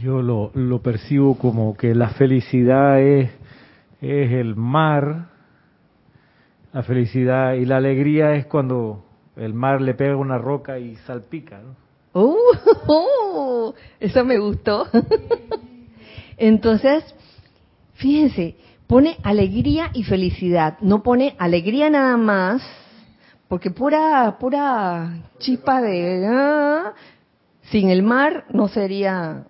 [0.00, 3.30] Yo lo, lo percibo como que la felicidad es,
[4.00, 5.28] es el mar,
[6.72, 9.04] la felicidad y la alegría es cuando
[9.36, 11.60] el mar le pega una roca y salpica.
[11.60, 11.87] ¿no?
[12.12, 12.36] ¡Uh!
[12.86, 14.86] oh, eso me gustó.
[16.36, 17.04] Entonces,
[17.94, 22.62] fíjense, pone alegría y felicidad, no pone alegría nada más,
[23.48, 26.92] porque pura pura chispa de ah,
[27.70, 29.46] sin el mar no sería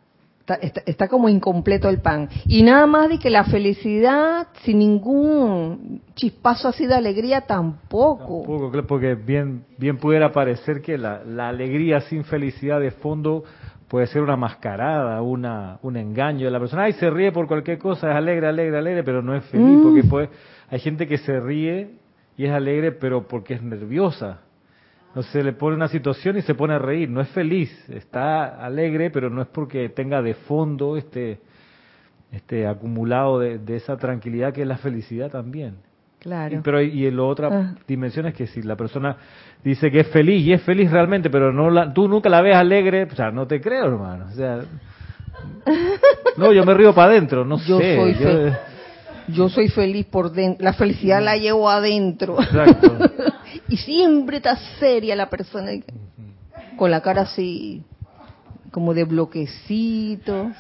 [0.48, 4.78] está, está- está como incompleto el pan y nada más de que la felicidad sin
[4.78, 8.42] ningún chispazo así de alegría tampoco.
[8.46, 13.44] Tampoco, porque bien, bien pudiera parecer que la, la alegría sin felicidad de fondo
[13.88, 16.84] puede ser una mascarada, una, un engaño de la persona.
[16.84, 19.82] Ay, se ríe por cualquier cosa, es alegre, alegre, alegre, pero no es feliz, Mm.
[19.82, 20.28] porque puede,
[20.70, 21.90] hay gente que se ríe
[22.36, 24.40] y es alegre, pero porque es nerviosa.
[25.14, 28.64] No se le pone una situación y se pone a reír, no es feliz, está
[28.64, 31.38] alegre, pero no es porque tenga de fondo este,
[32.30, 35.76] este acumulado de, de esa tranquilidad que es la felicidad también.
[36.20, 36.56] Claro.
[36.56, 37.74] Y, pero y la otra Ah.
[37.86, 39.16] dimensión es que si la persona
[39.64, 42.54] dice que es feliz y es feliz realmente, pero no la, tú nunca la ves
[42.56, 44.26] alegre, o sea, no te creo, hermano.
[44.26, 44.60] O sea,
[46.36, 47.96] no, yo me río para adentro, no Yo sé.
[47.96, 48.56] soy yo- fe-
[49.28, 52.40] Yo soy feliz por dentro, la felicidad la llevo adentro.
[52.40, 52.98] Exacto.
[53.68, 55.72] y siempre está seria la persona,
[56.76, 57.84] con la cara así,
[58.70, 60.52] como de bloquecito.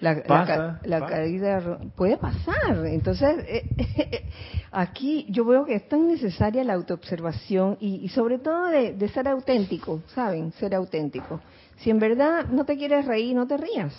[0.00, 2.86] La, Pasa, la caída puede pasar.
[2.86, 4.24] Entonces, eh,
[4.70, 9.08] aquí yo veo que es tan necesaria la autoobservación y, y sobre todo de, de
[9.08, 10.52] ser auténtico, ¿saben?
[10.52, 11.40] Ser auténtico.
[11.78, 13.92] Si en verdad no te quieres reír, no te rías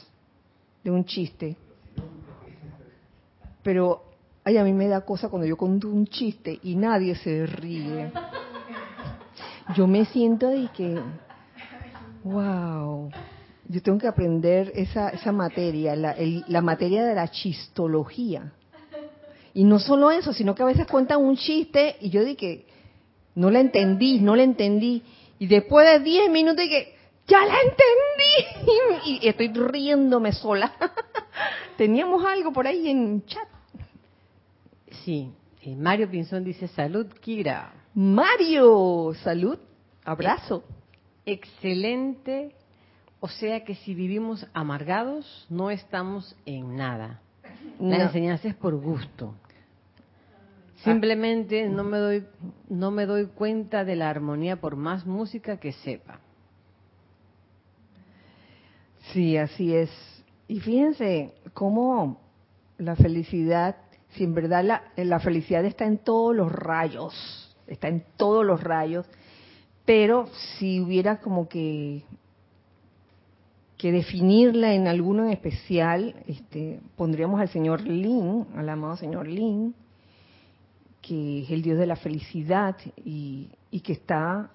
[0.84, 1.58] de un chiste.
[3.64, 4.04] Pero,
[4.44, 8.12] ay, a mí me da cosa cuando yo conto un chiste y nadie se ríe.
[9.76, 11.00] Yo me siento de que,
[12.24, 13.12] wow,
[13.68, 18.52] yo tengo que aprender esa, esa materia, la, el- la materia de la chistología.
[19.54, 22.66] Y no solo eso, sino que a veces cuentan un chiste y yo dije,
[23.36, 25.04] no la entendí, no la entendí.
[25.40, 26.96] Y después de 10 minutos dije,
[27.28, 28.80] ya la entendí.
[29.22, 30.72] Y estoy riéndome sola.
[31.78, 33.48] Teníamos algo por ahí en chat.
[35.10, 35.32] Sí.
[35.64, 37.74] eh, Mario Pinzón dice, salud, Kira.
[37.96, 39.58] Mario, salud,
[40.06, 40.64] abrazo.
[41.26, 42.54] Excelente.
[43.20, 47.22] O sea que si vivimos amargados, no estamos en nada.
[47.80, 48.04] La No.
[48.04, 49.34] enseñanza es por gusto.
[50.84, 52.26] Simplemente no me doy
[52.70, 56.20] no me doy cuenta de la armonía por más música que sepa.
[59.12, 59.90] Sí, así es.
[60.48, 62.22] Y fíjense cómo
[62.78, 63.76] la felicidad,
[64.12, 69.06] si en verdad la, felicidad está en todos los rayos, está en todos los rayos,
[69.86, 72.04] pero si hubiera como que
[73.78, 79.74] que definirla en alguno en especial, este, pondríamos al señor Lin, al amado señor Lin,
[81.02, 83.48] que es el dios de la felicidad y
[83.82, 84.52] que está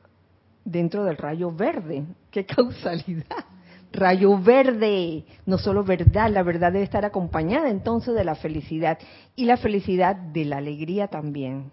[0.63, 2.05] dentro del rayo verde.
[2.31, 3.47] ¡Qué causalidad!
[3.95, 8.99] Rayo verde, no solo verdad, la verdad debe estar acompañada entonces de la felicidad
[9.37, 11.71] y la felicidad de la alegría también.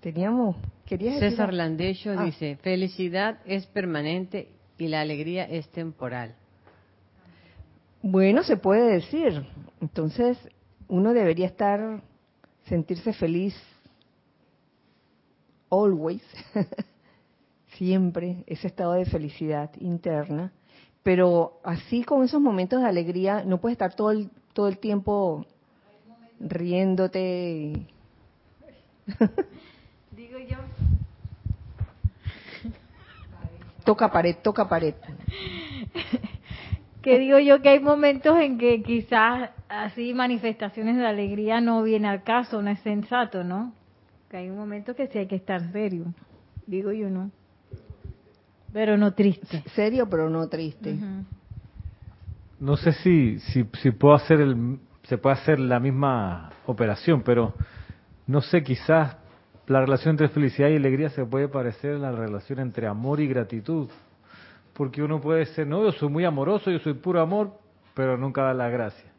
[0.00, 0.56] Teníamos,
[0.86, 1.58] querías César algo?
[1.58, 2.24] Landecho Ah.
[2.24, 4.48] dice, felicidad es permanente
[4.78, 6.34] y la alegría es temporal.
[8.00, 9.46] Bueno, se puede decir.
[9.80, 10.38] Entonces,
[10.88, 12.02] uno debería estar,
[12.64, 13.54] sentirse feliz
[15.70, 16.22] always,
[17.76, 20.50] siempre ese estado de felicidad interna,
[21.02, 25.46] pero así con esos momentos de alegría no puedes estar todo el, todo el tiempo
[26.40, 27.86] riéndote.
[30.12, 30.58] Digo yo.
[33.84, 34.94] toca pared, toca pared.
[37.02, 42.08] que digo yo que hay momentos en que quizás así manifestaciones de alegría no viene
[42.08, 43.72] al caso, no es sensato, ¿no?
[44.30, 46.14] Que hay un momento que sí hay que estar serio,
[46.66, 47.30] digo yo, ¿no?
[48.72, 49.62] Pero no triste.
[49.74, 50.96] Serio, pero no triste.
[52.58, 57.54] No sé si, si, si puedo hacer el, se puede hacer la misma operación, pero
[58.26, 59.16] no sé, quizás
[59.66, 63.26] la relación entre felicidad y alegría se puede parecer a la relación entre amor y
[63.26, 63.88] gratitud.
[64.74, 67.52] Porque uno puede ser, no, yo soy muy amoroso, yo soy puro amor,
[67.94, 69.10] pero nunca da la gracia.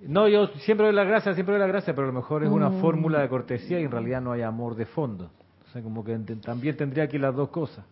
[0.00, 2.50] No, yo siempre doy la gracia, siempre doy la gracia, pero a lo mejor es
[2.50, 2.80] una mm.
[2.80, 5.30] fórmula de cortesía y en realidad no hay amor de fondo.
[5.66, 7.84] O sea, como que también tendría que las dos cosas.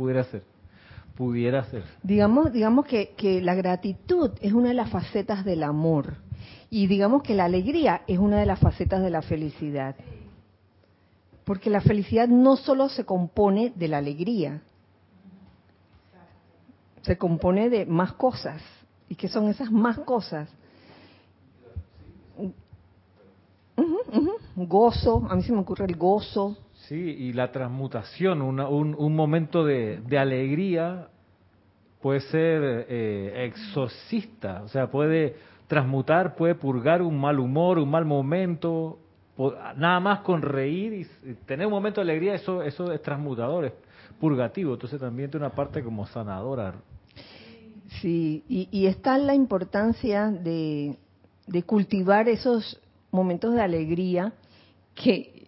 [0.00, 0.42] Pudiera ser.
[1.14, 1.84] Pudiera ser.
[2.02, 6.14] Digamos, digamos que, que la gratitud es una de las facetas del amor.
[6.70, 9.94] Y digamos que la alegría es una de las facetas de la felicidad.
[11.44, 14.62] Porque la felicidad no solo se compone de la alegría,
[17.02, 18.62] se compone de más cosas.
[19.06, 20.48] ¿Y qué son esas más cosas?
[24.56, 26.56] Gozo, a mí se me ocurre el gozo.
[26.90, 31.06] Sí, y la transmutación, un, momento de, alegría
[32.02, 35.36] puede ser eh, exorcista, o sea, puede
[35.68, 38.98] transmutar, puede purgar un mal humor, un mal momento,
[39.76, 43.72] nada más con reír y tener un momento de alegría, eso, eso es transmutador, es
[44.18, 46.74] purgativo, entonces también tiene una parte como sanadora.
[48.00, 50.96] Sí, y, está la importancia de,
[51.66, 52.80] cultivar esos
[53.12, 54.32] momentos de alegría
[54.96, 55.39] que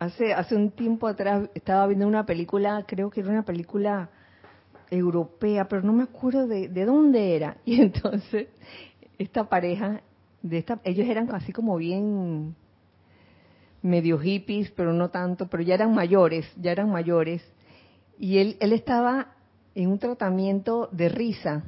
[0.00, 4.08] hace, hace un tiempo atrás estaba viendo una película, creo que era una película
[4.90, 7.58] europea, pero no me acuerdo de, de dónde era.
[7.64, 8.48] Y entonces
[9.18, 10.00] esta pareja,
[10.42, 12.56] de esta, ellos eran así como bien
[13.82, 17.42] medio hippies, pero no tanto, pero ya eran mayores, ya eran mayores.
[18.18, 19.34] Y él, él estaba
[19.74, 21.62] en un tratamiento de risa.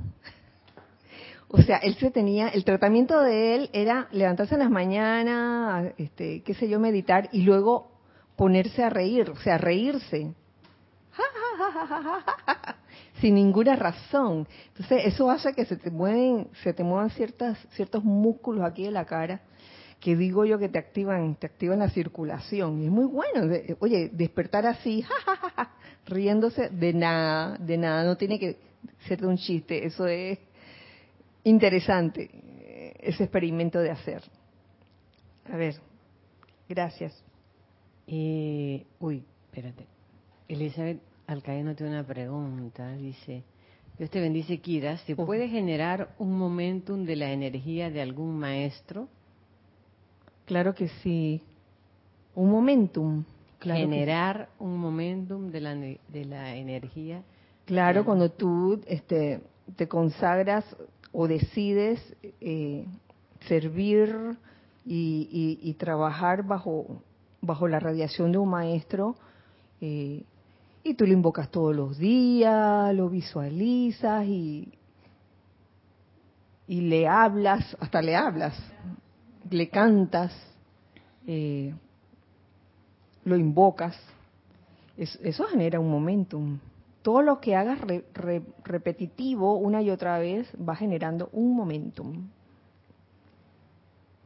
[1.49, 6.43] O sea, él se tenía, el tratamiento de él era levantarse en las mañanas, este,
[6.43, 7.92] qué sé yo, meditar y luego
[8.43, 10.35] ponerse a reír, o sea, reírse.
[13.21, 14.49] Sin ninguna razón.
[14.67, 18.91] Entonces, eso hace que se te mueven, se te muevan ciertas, ciertos músculos aquí de
[18.91, 19.43] la cara
[20.01, 22.83] que digo yo que te activan, te activan la circulación.
[22.83, 23.49] Y es muy bueno.
[23.79, 25.05] Oye, despertar así,
[26.07, 28.57] riéndose de nada, de nada, no tiene que
[29.07, 29.87] ser de un chiste.
[29.87, 30.41] Eso es
[31.45, 32.29] interesante,
[32.99, 34.21] ese experimento de hacer.
[35.49, 35.77] A ver,
[36.69, 37.23] gracias.
[38.15, 39.87] Eh, uy, espérate.
[40.47, 42.93] Elizabeth Alcaíno tiene una pregunta.
[42.93, 43.43] Dice,
[43.97, 44.99] Dios te bendice, Kira.
[44.99, 49.09] ¿Se puede generar un momentum de la energía de algún maestro?
[50.45, 51.41] Claro que sí.
[52.35, 53.25] Un momentum.
[53.61, 57.23] Generar un momentum de la, de la energía.
[57.65, 59.41] Claro, cuando tú este,
[59.77, 60.65] te consagras
[61.13, 61.99] o decides
[62.41, 62.85] eh,
[63.49, 64.37] servir
[64.85, 67.01] y, trabajar bajo,
[67.43, 69.17] bajo la radiación de un maestro,
[69.81, 70.25] eh,
[70.85, 74.73] y tú lo invocas todos los días, lo visualizas y,
[76.67, 78.57] y le hablas, hasta le hablas,
[79.51, 80.33] le cantas,
[81.27, 81.75] eh,
[83.25, 83.97] lo invocas,
[84.97, 86.59] eso genera un momentum.
[87.03, 87.81] Todo lo que hagas
[88.65, 92.29] repetitivo una y otra vez va generando un momentum.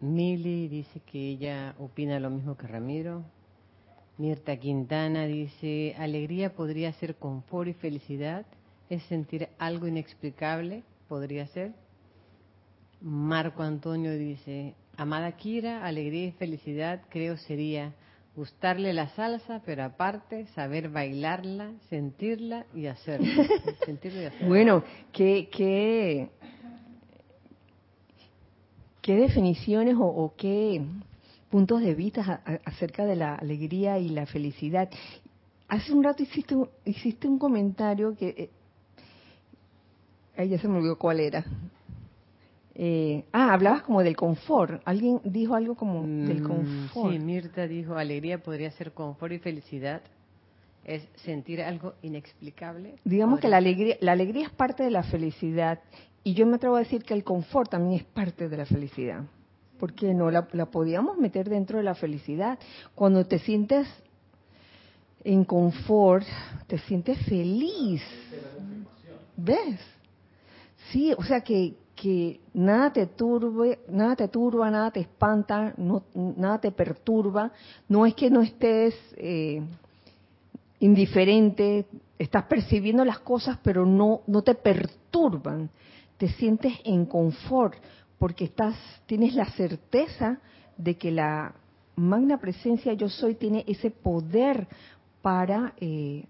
[0.01, 3.24] Mili dice que ella opina lo mismo que Ramiro.
[4.18, 8.47] Mirta Quintana dice, alegría podría ser confort y felicidad,
[8.88, 11.72] es sentir algo inexplicable, podría ser.
[13.01, 17.94] Marco Antonio dice, Amada Kira, alegría y felicidad creo sería
[18.34, 23.28] gustarle la salsa, pero aparte saber bailarla, sentirla y hacerla.
[24.47, 24.82] Bueno,
[25.12, 26.30] ¿qué, qué,
[29.07, 30.82] qué definiciones o, qué
[31.48, 34.90] puntos de vista acerca de la alegría y la felicidad?
[35.68, 38.28] Hace un rato hiciste, hiciste un comentario que...
[38.36, 38.50] Eh,
[40.36, 41.44] ahí ya se me olvidó cuál era.
[42.74, 44.82] Eh, ah, hablabas como del confort.
[44.84, 47.12] Alguien dijo algo como del mm, confort.
[47.12, 50.02] Sí, Mirta dijo, alegría podría ser confort y felicidad.
[50.84, 52.96] Es sentir algo inexplicable.
[53.04, 55.78] Digamos que la alegría, la alegría es parte de la felicidad
[56.26, 59.22] y yo me atrevo a decir que el confort también es parte de la felicidad.
[59.78, 62.58] Porque no la, podíamos meter dentro de la felicidad.
[62.96, 63.86] Cuando te sientes
[65.22, 66.26] en confort,
[66.66, 68.02] te sientes feliz.
[69.36, 69.78] ¿Ves?
[70.90, 76.02] Sí, o sea que, que nada te turbe, nada te turba, nada te espanta, no,
[76.12, 77.52] nada te perturba.
[77.88, 79.62] No es que no estés eh,
[80.80, 81.86] indiferente,
[82.18, 85.70] estás percibiendo las cosas, pero no, no te perturban.
[86.18, 87.74] Te sientes en confort
[88.18, 90.40] porque estás, tienes la certeza
[90.76, 91.54] de que la
[91.96, 94.66] magna presencia yo soy tiene ese poder
[95.22, 96.24] para, eh,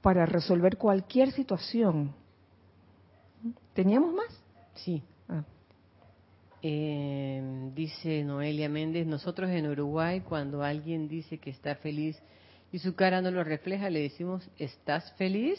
[0.00, 2.12] para resolver cualquier situación.
[3.74, 4.42] ¿Teníamos más?
[4.74, 5.02] Sí.
[5.28, 5.44] Ah.
[6.62, 12.18] Eh, dice Noelia Méndez, nosotros en Uruguay cuando alguien dice que está feliz
[12.72, 15.58] y su cara no lo refleja, le decimos, ¿estás feliz?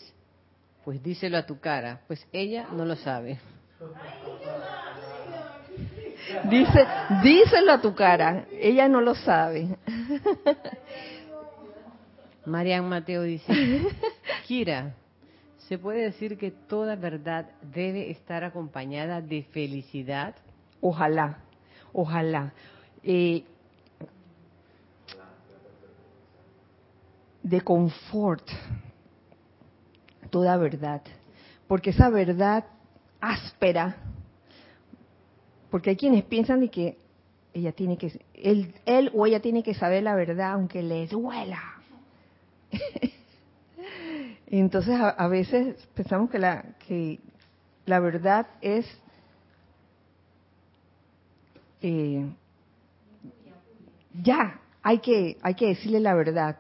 [0.86, 3.40] Pues díselo a tu cara, pues ella no lo sabe.
[6.48, 6.86] Dice,
[7.24, 9.68] díselo a tu cara, ella no lo sabe.
[12.46, 13.52] Marian Mateo dice,
[14.48, 14.94] Kira,
[15.58, 20.36] ¿se puede decir que toda verdad debe estar acompañada de felicidad?
[20.82, 21.40] Ojalá,
[21.94, 22.54] ojalá.
[23.04, 23.44] Eh,
[27.42, 28.48] de confort,
[30.36, 31.02] toda verdad.
[31.66, 32.66] Porque esa verdad
[33.22, 33.96] áspera,
[35.72, 36.98] porque hay quienes piensan de que
[37.54, 41.62] ella tiene que, él, él o ella tiene que saber la verdad aunque les duela.
[44.48, 47.22] Entonces a, a, veces pensamos que la, que
[47.86, 48.86] la verdad es
[51.82, 52.26] eh,
[54.22, 56.58] ya, hay que, hay que decirle la verdad.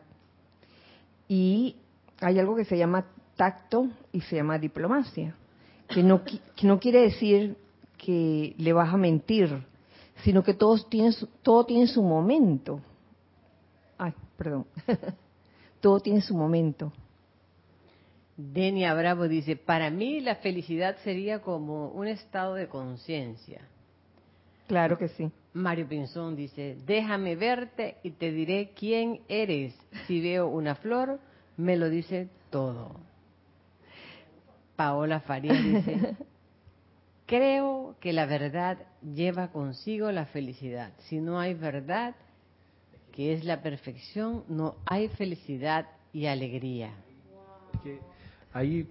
[1.27, 1.75] Y
[2.21, 3.05] hay algo que se llama
[3.35, 5.35] tacto y se llama diplomacia,
[5.87, 7.57] que no, que no quiere decir
[7.97, 9.63] que le vas a mentir,
[10.23, 12.81] sino que todos tienen su, todo tiene su momento.
[13.97, 14.65] Ay, perdón.
[15.79, 16.91] todo tiene su momento.
[18.37, 23.61] Denia Bravo dice, para mí la felicidad sería como un estado de conciencia.
[24.67, 25.31] Claro que sí.
[25.53, 29.73] Mario Pinzón dice, déjame verte y te diré quién eres.
[30.05, 31.19] Si veo una flor,
[31.55, 32.95] me lo dice todo.
[34.75, 36.15] Paola Farías dice,
[37.25, 40.91] creo que la verdad lleva consigo la felicidad.
[41.07, 42.15] Si no hay verdad,
[43.11, 46.91] que es la perfección, no hay felicidad y alegría.
[48.53, 48.87] Ahí,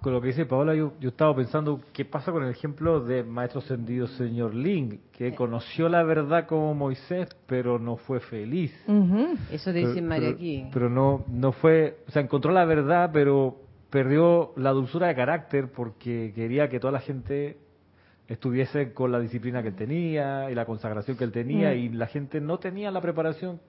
[0.00, 3.24] con lo que dice Paola, yo, yo estaba pensando, ¿qué pasa con el ejemplo de
[3.24, 8.72] Maestro Ascendido Señor Ling, que conoció la verdad como Moisés, pero no fue feliz?
[8.86, 9.38] Uh -huh.
[9.50, 10.66] Eso dice pero, María pero, aquí.
[10.72, 13.56] Pero no, no fue, o sea, encontró la verdad, pero
[13.92, 17.58] perdió la dulzura de carácter porque quería que toda la gente
[18.26, 21.76] estuviese con la disciplina que él tenía y la consagración que él tenía Mm.
[21.76, 23.60] y la gente no tenía la preparación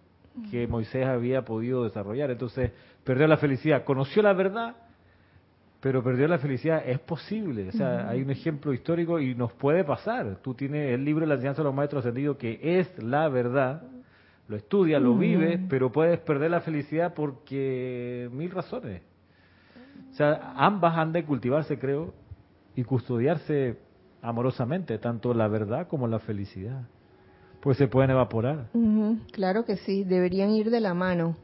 [0.49, 2.31] que Moisés había podido desarrollar.
[2.31, 2.71] Entonces
[3.03, 4.77] perdió la felicidad, conoció la verdad,
[5.81, 6.81] pero perdió la felicidad.
[6.87, 10.37] Es posible, o sea, hay un ejemplo histórico y nos puede pasar.
[10.41, 13.83] Tú tienes el libro de la enseñanza de los maestros ascendidos que es la verdad,
[14.47, 19.01] lo estudias, lo vives, pero puedes perder la felicidad porque mil razones.
[20.11, 22.13] O sea, ambas han de cultivarse, creo,
[22.75, 23.77] y custodiarse
[24.21, 26.83] amorosamente, tanto la verdad como la felicidad.
[27.61, 28.69] Pues se pueden evaporar.
[29.31, 31.37] Claro que sí, deberían ir de la mano,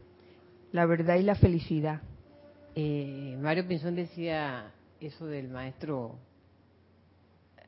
[0.71, 2.01] la verdad y la felicidad.
[2.75, 6.15] Eh, Mario Pinzón decía eso del maestro,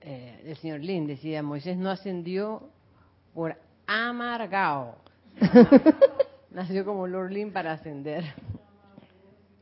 [0.02, 2.70] eh, del señor Lin, decía, Moisés no ascendió
[3.34, 3.56] por
[3.88, 4.96] amargao.
[6.52, 8.24] Nació como Lord Lin para ascender.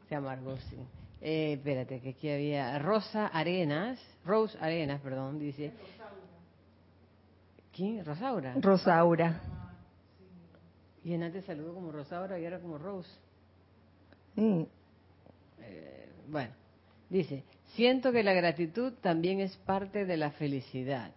[0.07, 0.77] Se amargó, sí.
[1.22, 5.74] Eh, espérate, que aquí había Rosa Arenas, Rose Arenas, perdón, dice.
[7.76, 8.05] ¿Quién?
[8.05, 8.55] Rosaura.
[8.59, 9.41] Rosaura.
[11.03, 13.09] Y en antes saludó como Rosaura y ahora como Rose.
[14.36, 14.67] Sí.
[15.61, 16.53] Eh, bueno,
[17.09, 17.43] dice,
[17.76, 21.11] siento que la gratitud también es parte de la felicidad.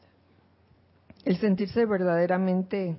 [1.24, 2.96] El sentirse verdaderamente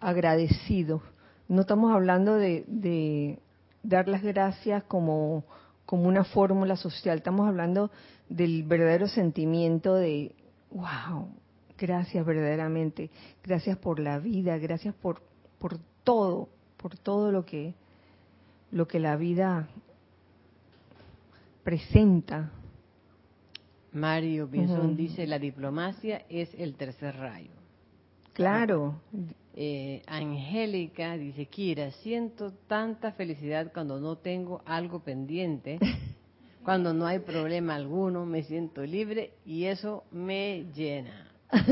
[0.00, 1.02] agradecido.
[1.48, 3.38] No estamos hablando de, de
[3.82, 5.44] dar las gracias como,
[5.92, 7.90] como una fórmula social, estamos hablando
[8.30, 10.34] del verdadero sentimiento de,
[10.70, 11.28] wow,
[11.76, 13.10] gracias verdaderamente,
[13.44, 15.20] gracias por la vida, gracias por,
[15.58, 17.74] por todo, por todo lo que,
[18.70, 19.68] lo que la vida
[21.62, 22.52] presenta.
[23.92, 27.50] Mario Pinzón dice, la diplomacia es el tercer rayo.
[28.32, 28.94] Claro,
[29.54, 35.78] Eh, Angélica dice, Kira, siento tanta felicidad cuando no tengo algo pendiente,
[36.64, 41.28] cuando no hay problema alguno, me siento libre y eso me llena.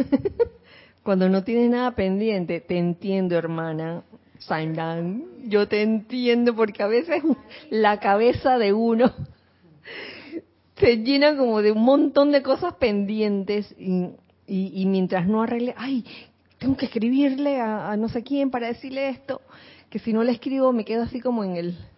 [1.03, 4.03] Cuando no tienes nada pendiente, te entiendo, hermana.
[4.39, 7.23] Saindán, yo te entiendo porque a veces
[7.71, 9.13] la cabeza de uno
[10.77, 14.11] se llena como de un montón de cosas pendientes y,
[14.47, 16.05] y, y mientras no arregle, ay,
[16.61, 19.41] tengo que escribirle a, no sé quién para decirle esto,
[19.89, 21.79] que si no le escribo me quedo así como en el...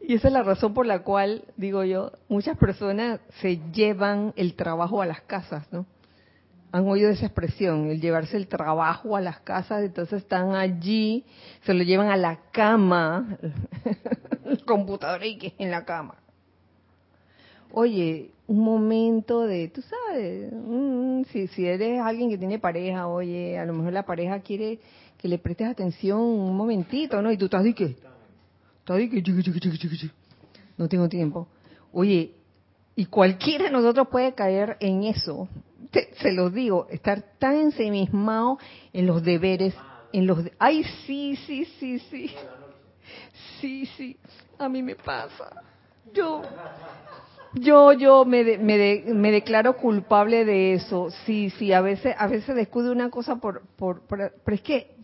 [0.00, 4.54] Y esa es la razón por la cual, digo yo, muchas personas se llevan el
[4.54, 5.86] trabajo a las casas, ¿no?
[6.72, 11.24] Han oído esa expresión, el llevarse el trabajo a las casas, entonces están allí,
[11.62, 13.38] se lo llevan a la cama,
[14.44, 16.14] el computador y que en la cama
[17.72, 20.52] oye, un momento de, tú sabes,
[21.28, 24.80] si, si eres alguien que tiene pareja, oye, a lo mejor la pareja quiere
[25.16, 27.30] que le prestes atención un momentito, ¿no?
[27.30, 27.96] Y tú estás de qué?
[28.80, 30.10] Estás de qué?
[30.76, 31.46] No tengo tiempo.
[31.92, 32.34] Oye,
[32.96, 35.48] y cualquiera de nosotros puede caer en eso.
[35.92, 38.58] Te, se los digo, estar tan ensimismado
[38.92, 39.76] en los deberes,
[40.12, 40.40] en los...
[40.58, 42.32] Ay, sí, sí, sí, sí.
[43.60, 44.16] Sí, sí,
[44.58, 45.62] a mí me pasa.
[46.12, 46.42] Yo
[47.54, 51.10] yo yo me de, me, de, me declaro culpable de eso.
[51.26, 54.94] Sí sí a veces a veces descuido una cosa por por, por pero es que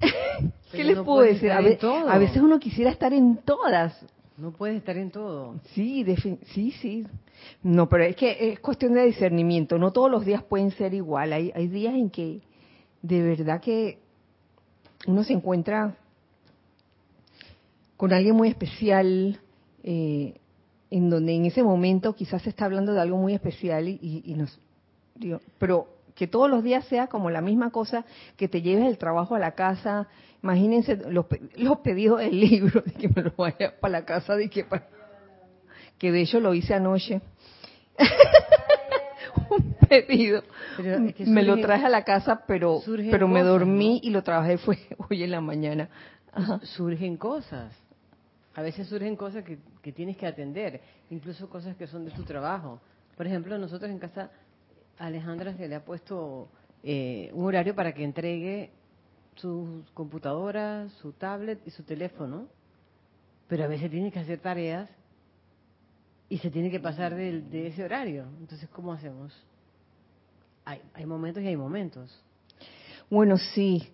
[0.72, 1.78] qué les no puedo decir a, ve,
[2.08, 4.04] a, veces uno quisiera estar en todas.
[4.36, 5.56] No puedes estar en todo.
[5.74, 6.04] Sí
[6.52, 7.06] sí sí.
[7.62, 9.78] No pero es que es cuestión de discernimiento.
[9.78, 11.32] No todos los días pueden ser igual.
[11.32, 12.40] Hay hay días en que
[13.02, 13.98] de verdad que
[15.06, 15.96] uno se encuentra
[17.96, 19.40] con alguien muy especial
[19.82, 20.34] eh,
[20.96, 24.34] en donde en ese momento quizás se está hablando de algo muy especial y, y
[24.34, 24.60] nos
[25.16, 28.04] digo, pero que todos los días sea como la misma cosa,
[28.36, 30.06] que te lleves el trabajo a la casa,
[30.40, 31.26] imagínense los,
[31.56, 34.86] los pedidos del libro, de que me lo vaya para la casa, de que, para,
[35.98, 37.20] que de hecho lo hice anoche.
[39.50, 40.44] un pedido.
[40.78, 42.80] Es que surge, me lo traje a la casa, pero
[43.10, 44.08] pero me dormí ¿no?
[44.08, 44.78] y lo trabajé fue
[45.10, 45.88] hoy en la mañana.
[46.32, 46.60] Ajá.
[46.62, 47.72] Surgen cosas.
[48.54, 50.80] A veces surgen cosas que, que, tienes que atender,
[51.10, 52.80] incluso cosas que son de tu trabajo.
[53.16, 54.30] Por ejemplo, nosotros en casa,
[54.98, 56.48] a Alejandra se le ha puesto
[56.82, 58.70] eh, un horario para que entregue
[59.36, 62.46] su computadora, su tablet y su teléfono,
[63.48, 64.88] pero a veces tiene que hacer tareas
[66.28, 68.26] y se tiene que pasar de, de ese horario.
[68.38, 69.32] Entonces, ¿cómo hacemos?
[70.64, 72.22] Hay, hay momentos y hay momentos.
[73.10, 73.88] Bueno, sí.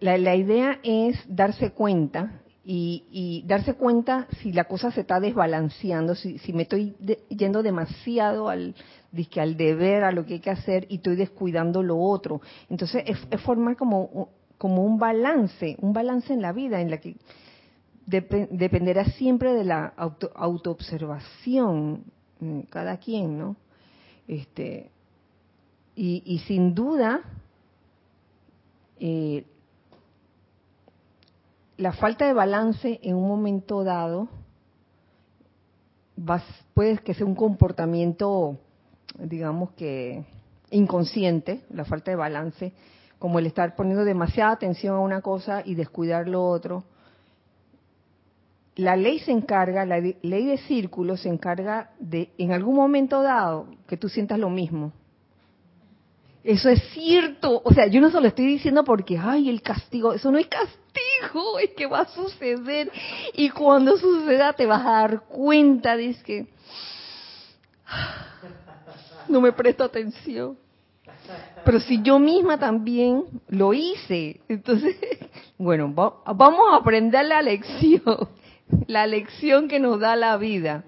[0.00, 5.18] La, la idea es darse cuenta y, y, darse cuenta si la cosa se está
[5.18, 6.94] desbalanceando, si, me estoy
[7.28, 8.74] yendo demasiado al,
[9.12, 12.42] disque, al deber, a lo que hay que hacer y estoy descuidando lo otro.
[12.68, 16.98] Entonces es, es formar como, como un balance, un balance en la vida en la
[16.98, 17.16] que
[18.06, 22.04] dep dependerá siempre de la auto, autoobservación,
[22.40, 23.56] mm, cada quien, ¿no?
[24.28, 24.90] Este,
[25.96, 27.22] y, y sin duda,
[28.98, 29.44] eh,
[31.80, 34.28] la falta de balance en un momento dado
[36.18, 36.42] va,
[36.74, 38.58] puede que sea un comportamiento,
[39.18, 40.22] digamos que
[40.70, 42.74] inconsciente, la falta de balance,
[43.18, 46.84] como el estar poniendo demasiada atención a una cosa y descuidar lo otro.
[48.76, 53.68] La ley se encarga, la ley de círculos se encarga de, en algún momento dado,
[53.86, 54.92] que tú sientas lo mismo.
[56.42, 57.60] Eso es cierto.
[57.64, 60.46] O sea, yo no se lo estoy diciendo porque, ay, el castigo, eso no es
[60.46, 62.90] castigo, es que va a suceder.
[63.34, 66.46] Y cuando suceda te vas a dar cuenta, dice que
[69.28, 70.56] no me presto atención.
[71.64, 74.96] Pero si yo misma también lo hice, entonces,
[75.58, 78.28] bueno, vamos a aprender la lección,
[78.86, 80.84] la lección que nos da la vida.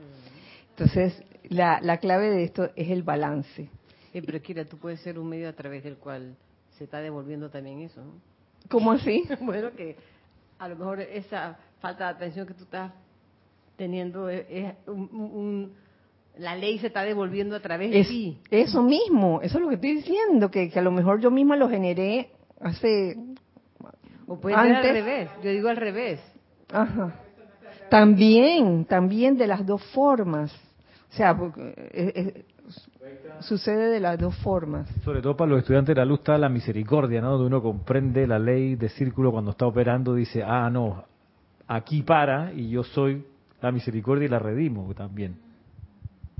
[0.70, 3.68] Entonces, la, la clave de esto es el balance.
[4.12, 6.36] Eh, pero Kira, tú puedes ser un medio a través del cual
[6.76, 8.12] se está devolviendo también eso, ¿no?
[8.68, 9.24] ¿Cómo así?
[9.40, 9.96] bueno, que
[10.58, 12.92] a lo mejor esa falta de atención que tú estás
[13.76, 15.72] teniendo es, es un, un,
[16.38, 18.38] la ley se está devolviendo a través de es, ti.
[18.50, 21.56] Eso mismo, eso es lo que estoy diciendo, que, que a lo mejor yo misma
[21.56, 23.16] lo generé hace...
[24.26, 24.82] O puede antes.
[24.82, 26.20] ser al revés, yo digo al revés.
[26.70, 27.20] Ajá.
[27.90, 30.52] También, también de las dos formas.
[31.10, 32.44] O sea, porque, es,
[33.40, 34.88] sucede de las dos formas.
[35.04, 37.32] Sobre todo para los estudiantes de la luz está la misericordia, ¿no?
[37.32, 41.04] Donde uno comprende la ley de círculo cuando está operando, dice, ah, no,
[41.66, 43.24] aquí para y yo soy
[43.60, 45.36] la misericordia y la redimo también.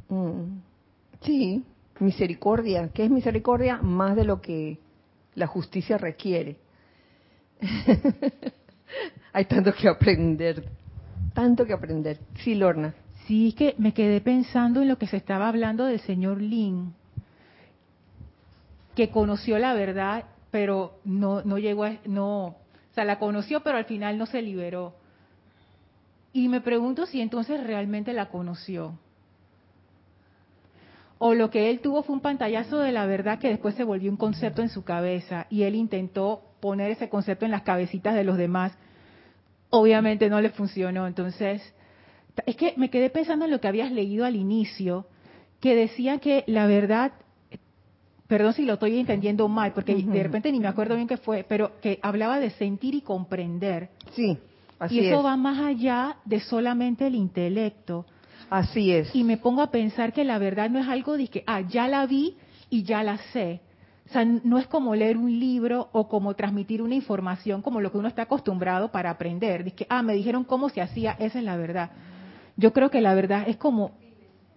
[0.08, 0.60] Mm.
[1.20, 1.64] Sí,
[2.00, 2.88] misericordia.
[2.92, 3.78] ¿Qué es misericordia?
[3.80, 4.78] Más de lo que
[5.34, 6.56] la justicia requiere.
[9.32, 10.68] Hay tanto que aprender,
[11.32, 12.18] tanto que aprender.
[12.36, 12.94] Sí, Lorna.
[13.26, 16.94] Sí, es que me quedé pensando en lo que se estaba hablando del señor Lin,
[18.94, 23.78] que conoció la verdad pero no, no llegó a, no, o sea, la conoció, pero
[23.78, 24.94] al final no se liberó.
[26.34, 28.98] Y me pregunto si entonces realmente la conoció.
[31.18, 34.10] O lo que él tuvo fue un pantallazo de la verdad que después se volvió
[34.10, 38.24] un concepto en su cabeza y él intentó poner ese concepto en las cabecitas de
[38.24, 38.76] los demás.
[39.70, 41.06] Obviamente no le funcionó.
[41.06, 41.62] Entonces,
[42.46, 45.06] es que me quedé pensando en lo que habías leído al inicio,
[45.60, 47.12] que decía que la verdad,
[48.26, 51.44] perdón si lo estoy entendiendo mal, porque de repente ni me acuerdo bien qué fue,
[51.48, 53.90] pero que hablaba de sentir y comprender.
[54.14, 54.38] Sí,
[54.78, 55.24] así y eso es.
[55.24, 58.06] va más allá de solamente el intelecto.
[58.50, 59.14] Así es.
[59.14, 61.88] Y me pongo a pensar que la verdad no es algo de que, ah, ya
[61.88, 62.36] la vi
[62.68, 63.60] y ya la sé.
[64.08, 67.90] O sea, no es como leer un libro o como transmitir una información como lo
[67.90, 69.64] que uno está acostumbrado para aprender.
[69.64, 71.92] De que, ah, me dijeron cómo se hacía, esa es la verdad.
[72.56, 73.92] Yo creo que la verdad es como,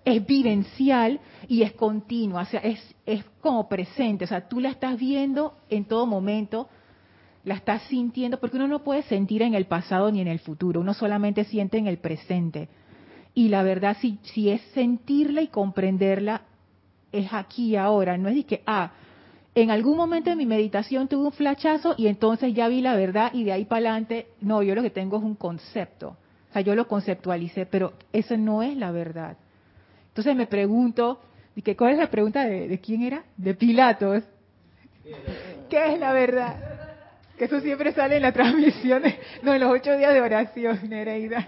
[0.03, 4.25] es vivencial y es continua, o sea, es, es como presente.
[4.25, 6.67] O sea, tú la estás viendo en todo momento,
[7.43, 10.81] la estás sintiendo, porque uno no puede sentir en el pasado ni en el futuro,
[10.81, 12.69] uno solamente siente en el presente.
[13.33, 16.43] Y la verdad, si, si es sentirla y comprenderla,
[17.11, 18.17] es aquí ahora.
[18.17, 18.91] No es de que, ah,
[19.55, 23.31] en algún momento de mi meditación tuve un flachazo y entonces ya vi la verdad
[23.33, 26.17] y de ahí para adelante, no, yo lo que tengo es un concepto.
[26.55, 29.35] Sea, yo lo conceptualicé, pero eso no es la verdad.
[30.07, 31.19] Entonces me pregunto,
[31.53, 33.23] ¿y que, ¿cuál es la pregunta de, de quién era?
[33.35, 34.23] De Pilatos.
[35.69, 36.55] ¿Qué es la verdad?
[37.37, 41.45] Que eso siempre sale en las transmisiones, no, en los ocho días de oración, Nereida.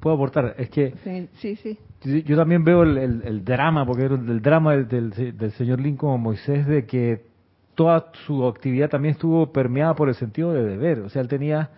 [0.00, 2.22] Puedo aportar, es que Sí, sí, sí.
[2.24, 5.80] yo también veo el, el- el drama, porque era el drama del, del- del señor
[5.80, 7.32] Lincoln como Moisés, de que
[7.74, 11.00] toda su actividad también estuvo permeada por el sentido de deber.
[11.00, 11.70] O sea, él tenía,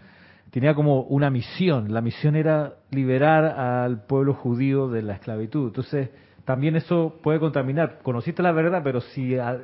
[0.51, 1.93] tenía como una misión.
[1.93, 5.69] La misión era liberar al pueblo judío de la esclavitud.
[5.69, 6.11] Entonces,
[6.45, 7.99] también eso puede contaminar.
[8.03, 9.59] Conociste la verdad, pero si, a-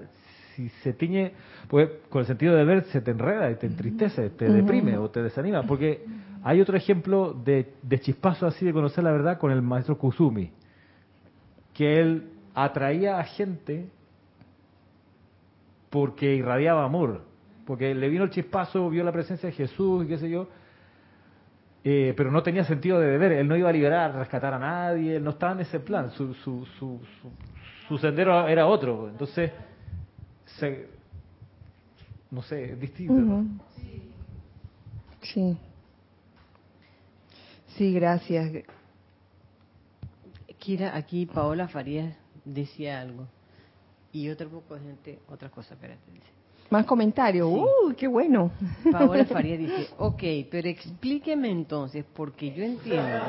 [0.57, 1.33] si se tiñe
[1.69, 5.09] pues, con el sentido de deber, se te enreda y te entristece, te deprime o
[5.11, 5.63] te desanima.
[5.63, 6.05] Porque
[6.43, 10.51] hay otro ejemplo de, de chispazo así de conocer la verdad con el maestro Kusumi,
[11.75, 13.87] que él atraía a gente
[15.93, 17.21] porque irradiaba amor,
[17.67, 20.49] porque le vino el chispazo, vio la presencia de Jesús y qué sé yo,
[21.85, 25.17] eh, pero no tenía sentido de deber, él no iba a liberar, rescatar a nadie,
[25.17, 27.31] él no estaba en ese plan, su, su, su, su,
[27.89, 29.53] su sendero era otro, entonces,
[30.47, 30.89] se,
[32.31, 33.13] no sé, es distinto.
[33.13, 33.47] Ujú.
[35.21, 35.59] Sí.
[37.77, 38.65] Sí, gracias.
[40.59, 42.17] Kira, aquí Paola Farías
[42.47, 43.27] decía algo.
[44.13, 46.27] Y otro poco de gente, otra cosa, espérate, dice.
[46.71, 47.49] Más comentarios.
[47.53, 47.61] Sí.
[47.61, 48.51] ¡Uh, qué bueno!
[48.91, 53.25] Paola Farías dice, ok, pero explíqueme entonces, porque yo entiendo,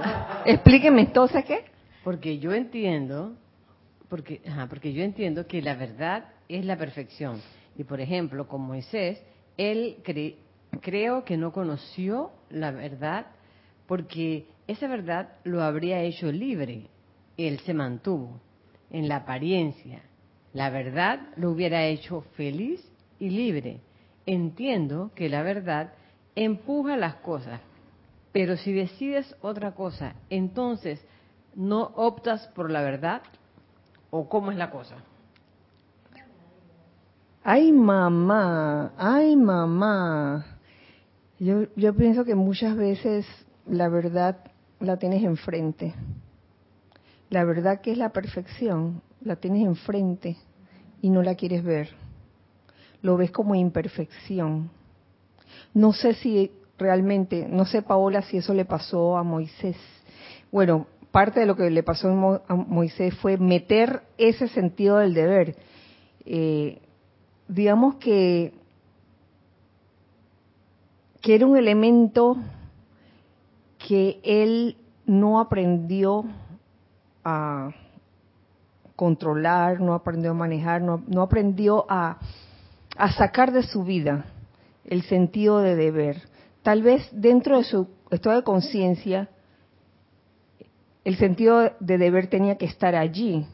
[0.46, 1.66] Explíqueme entonces qué.
[2.04, 3.34] porque yo entiendo,
[4.10, 7.42] porque, ajá, porque yo entiendo que la verdad es la perfección.
[7.78, 9.22] Y por ejemplo, con Moisés,
[9.58, 10.36] él cre-
[10.82, 13.28] creo que no conoció la verdad
[13.88, 16.88] porque esa verdad lo habría hecho libre.
[17.36, 18.40] Él se mantuvo
[18.92, 20.02] en la apariencia.
[20.54, 22.88] La verdad lo hubiera hecho feliz
[23.20, 23.82] y libre.
[24.26, 25.94] Entiendo que la verdad
[26.36, 27.60] empuja las cosas,
[28.32, 31.04] pero si decides otra cosa, entonces
[31.56, 33.22] no optas por la verdad
[34.12, 34.96] o cómo es la cosa.
[37.44, 40.46] Ay, mamá, ay, mamá.
[41.40, 43.26] Yo, yo pienso que muchas veces
[43.68, 44.38] la verdad
[44.80, 45.94] la tienes enfrente.
[47.30, 50.38] La verdad que es la perfección, la tienes enfrente
[51.02, 51.90] y no la quieres ver.
[53.02, 54.70] Lo ves como imperfección.
[55.74, 59.78] No sé si realmente, no sé Paola si eso le pasó a Moisés.
[60.52, 64.98] Bueno, parte de lo que le pasó a Mo- a Moisés fue meter ese sentido
[64.98, 65.56] del deber.
[66.26, 66.80] Eh,
[67.48, 68.54] digamos que,
[71.22, 72.38] que era un elemento
[73.78, 76.24] que él no aprendió
[77.24, 77.72] a
[78.96, 82.20] controlar, no aprendió a manejar, no, no aprendió a,
[82.98, 84.26] a sacar de su vida
[84.86, 86.22] el sentido de deber.
[86.62, 89.30] Tal vez dentro de su estado de conciencia,
[91.04, 93.46] el sentido de deber tenía que estar allí.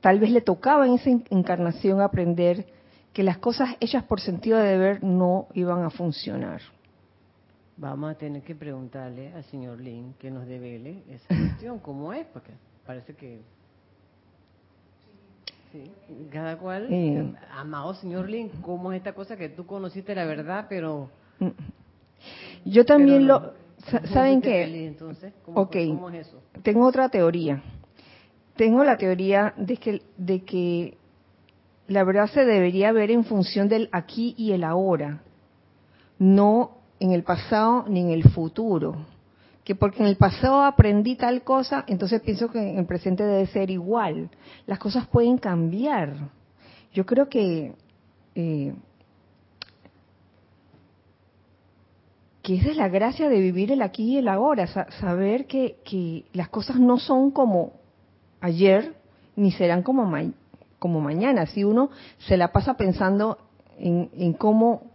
[0.00, 2.66] Tal vez le tocaba en esa encarnación aprender
[3.12, 6.60] que las cosas hechas por sentido de deber no iban a funcionar.
[7.76, 12.26] Vamos a tener que preguntarle al señor Lin que nos devele esa cuestión, cómo es,
[12.26, 12.52] porque
[12.86, 13.40] parece que
[15.72, 15.90] sí,
[16.30, 17.32] cada cual, Eh.
[17.56, 21.10] amado señor Lin, cómo es esta cosa que tú conociste la verdad, pero
[22.64, 23.62] Yo también pero lo...
[24.12, 24.64] ¿Saben qué?
[24.66, 25.76] feliz, entonces, ¿cómo, Ok.
[25.88, 26.40] cómo es eso?
[26.62, 27.62] Tengo otra teoría.
[28.54, 30.98] tengo la teoría de que, de que
[31.88, 35.22] la verdad se debería ver en función del aquí y el ahora,
[36.18, 39.04] no en el pasado ni en el futuro.
[39.72, 43.46] Que porque en el pasado aprendí tal cosa, entonces pienso que en el presente debe
[43.46, 44.28] ser igual.
[44.66, 46.14] Las cosas pueden cambiar.
[46.92, 47.72] Yo creo que
[48.34, 48.74] eh,
[52.42, 54.66] que esa es la gracia de vivir el aquí y el ahora,
[55.00, 57.72] saber que, que, las cosas no son como
[58.42, 58.94] ayer
[59.36, 60.12] ni serán como,
[60.78, 61.46] como mañana.
[61.46, 63.38] Si uno se la pasa pensando
[63.78, 64.91] en, en cómo,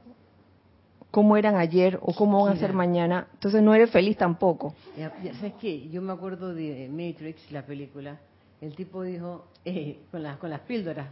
[1.12, 4.76] cómo eran ayer o cómo van a ser mañana, entonces no eres feliz tampoco.
[4.98, 5.90] Ya, ¿Sabes qué?
[5.90, 8.20] Yo me acuerdo de Matrix, la película.
[8.60, 11.08] El tipo dijo, eh, con, las, con las píldoras,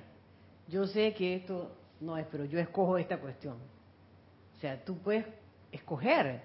[0.67, 1.71] yo sé que esto
[2.01, 3.55] no es, pero yo escojo esta cuestión.
[4.57, 5.25] O sea, tú puedes
[5.71, 6.41] escoger.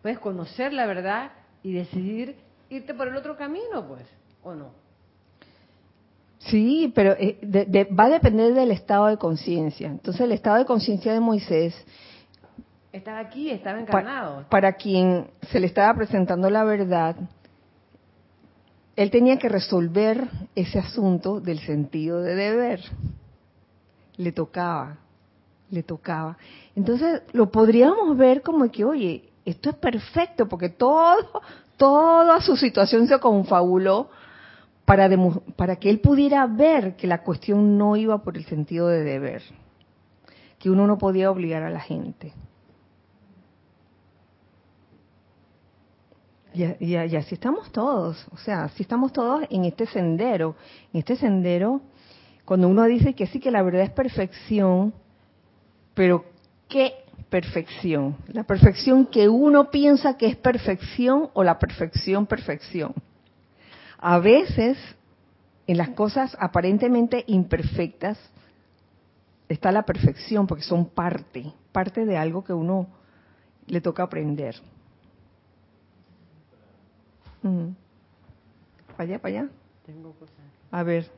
[0.00, 1.32] Puedes conocer la verdad
[1.62, 2.36] y decidir
[2.70, 4.04] irte por el otro camino, pues,
[4.42, 4.70] ¿o no?
[6.38, 7.38] Sí, pero eh,
[7.96, 9.88] va a depender del estado de conciencia.
[9.88, 11.74] Entonces, el estado de conciencia de Moisés
[12.92, 14.44] estaba aquí, estaba encarnado.
[14.48, 17.16] para quien se le estaba presentando la verdad,
[18.96, 22.80] él tenía que resolver ese asunto del sentido de deber.
[24.16, 24.98] Le tocaba
[25.72, 26.36] le tocaba.
[26.76, 31.42] Entonces lo podríamos ver como que, oye, esto es perfecto porque todo,
[31.76, 34.10] toda su situación se confabuló
[34.84, 35.08] para,
[35.56, 39.42] para que él pudiera ver que la cuestión no iba por el sentido de deber,
[40.58, 42.32] que uno no podía obligar a la gente.
[46.54, 50.54] Y, y, y, así estamos todos, o sea, así estamos todos en este sendero.
[50.92, 51.80] En este sendero,
[52.44, 54.92] cuando uno dice que sí, que la verdad es perfección,
[55.94, 56.24] pero
[56.68, 56.92] ¿qué
[57.30, 58.16] perfección?
[58.28, 62.94] ¿La perfección que uno piensa que es perfección o la perfección, perfección?
[63.98, 64.76] A veces,
[65.66, 68.18] en las cosas aparentemente imperfectas,
[69.48, 72.88] está la perfección, porque son parte, parte de algo que uno
[73.66, 74.56] le toca aprender.
[77.42, 79.50] ¿Para allá, para allá?
[79.84, 80.36] Tengo cosas.
[80.70, 81.10] A ver.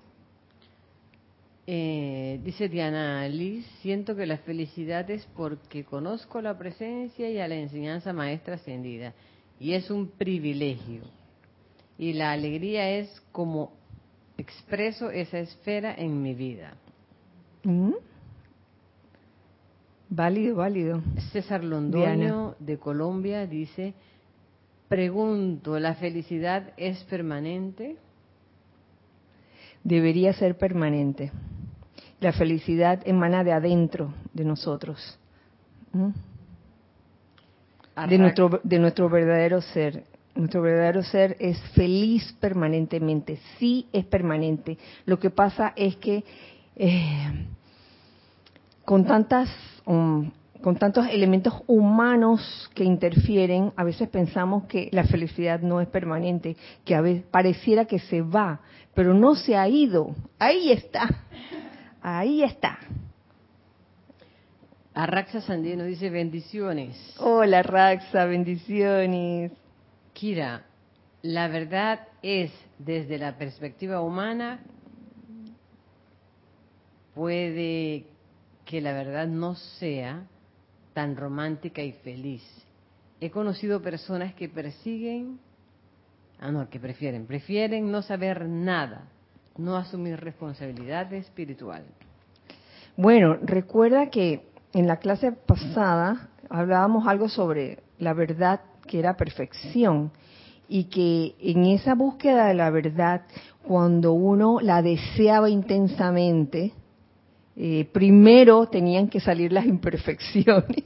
[1.66, 7.48] Eh, dice Diana Liz, siento que la felicidad es porque conozco la presencia y a
[7.48, 9.14] la enseñanza maestra ascendida.
[9.58, 11.02] Y es un privilegio.
[11.96, 13.72] Y la alegría es como
[14.36, 16.74] expreso esa esfera en mi vida.
[17.62, 17.92] Mm.
[20.10, 21.02] Válido, válido.
[21.32, 23.94] César Londoño de Colombia dice,
[24.94, 27.96] pregunto, ¿la felicidad es permanente?
[29.82, 31.32] Debería ser permanente.
[32.20, 35.18] La felicidad emana de adentro de nosotros,
[38.08, 40.04] de nuestro, de nuestro verdadero ser.
[40.36, 44.78] Nuestro verdadero ser es feliz permanentemente, sí es permanente.
[45.06, 46.22] Lo que pasa es que
[46.76, 47.46] eh,
[48.84, 49.48] con tantas
[49.86, 50.30] um,
[50.64, 56.56] con tantos elementos humanos que interfieren, a veces pensamos que la felicidad no es permanente,
[56.86, 58.62] que a veces pareciera que se va,
[58.94, 61.06] pero no se ha ido, ahí está.
[62.00, 62.78] Ahí está.
[64.94, 67.14] Arraxa Sandino dice bendiciones.
[67.18, 69.52] Hola Raxa, bendiciones.
[70.14, 70.64] Kira,
[71.20, 74.60] la verdad es, desde la perspectiva humana,
[77.14, 78.06] puede
[78.64, 80.26] que la verdad no sea
[80.94, 82.42] tan romántica y feliz.
[83.20, 85.38] He conocido personas que persiguen,
[86.40, 89.10] ah no, que prefieren, prefieren no saber nada
[89.56, 91.84] no asumir responsabilidad espiritual.
[92.96, 100.10] Bueno, recuerda que en la clase pasada hablábamos algo sobre la verdad que era perfección
[100.68, 103.22] y que en esa búsqueda de la verdad,
[103.62, 106.72] cuando uno la deseaba intensamente,
[107.56, 110.84] eh, primero tenían que salir las imperfecciones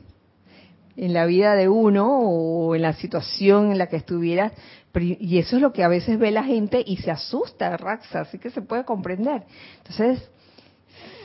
[0.96, 4.52] en la vida de uno o en la situación en la que estuviera
[5.00, 8.38] y eso es lo que a veces ve la gente y se asusta, Raxa, así
[8.38, 9.44] que se puede comprender.
[9.78, 10.28] Entonces,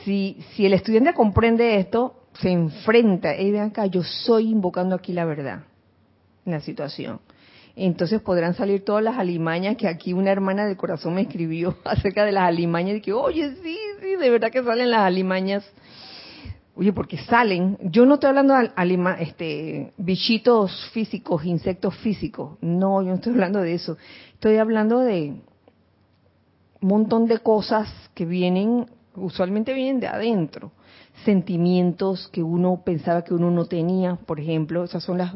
[0.04, 5.12] si, si el estudiante comprende esto, se enfrenta, y vean acá, yo soy invocando aquí
[5.12, 5.64] la verdad
[6.44, 7.20] en la situación.
[7.76, 12.24] Entonces podrán salir todas las alimañas que aquí una hermana del corazón me escribió acerca
[12.24, 15.64] de las alimañas y que, oye, sí, sí, de verdad que salen las alimañas
[16.76, 18.68] Oye, porque salen, yo no estoy hablando de
[19.20, 23.96] este, bichitos físicos, insectos físicos, no, yo no estoy hablando de eso,
[24.32, 25.36] estoy hablando de
[26.80, 30.72] un montón de cosas que vienen usualmente vienen de adentro.
[31.24, 35.34] Sentimientos que uno pensaba que uno no tenía, por ejemplo, esas son las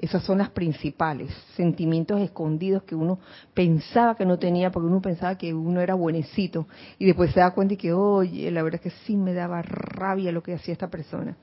[0.00, 3.18] esas son las principales, sentimientos escondidos que uno
[3.52, 6.66] pensaba que no tenía porque uno pensaba que uno era buenecito
[6.98, 9.60] y después se da cuenta y que, oye, la verdad es que sí me daba
[9.60, 11.36] rabia lo que hacía esta persona.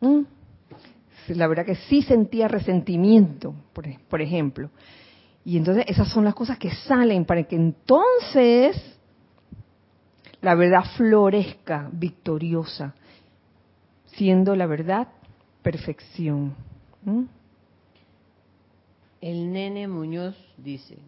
[0.00, 0.20] ¿Mm?
[1.28, 4.70] La verdad que sí sentía resentimiento, por, por ejemplo.
[5.44, 8.98] Y entonces esas son las cosas que salen para que entonces
[10.40, 12.94] la verdad florezca victoriosa,
[14.06, 15.08] siendo la verdad
[15.62, 16.54] perfección.
[17.04, 17.37] ¿Mm?
[19.20, 20.98] El nene Muñoz dice,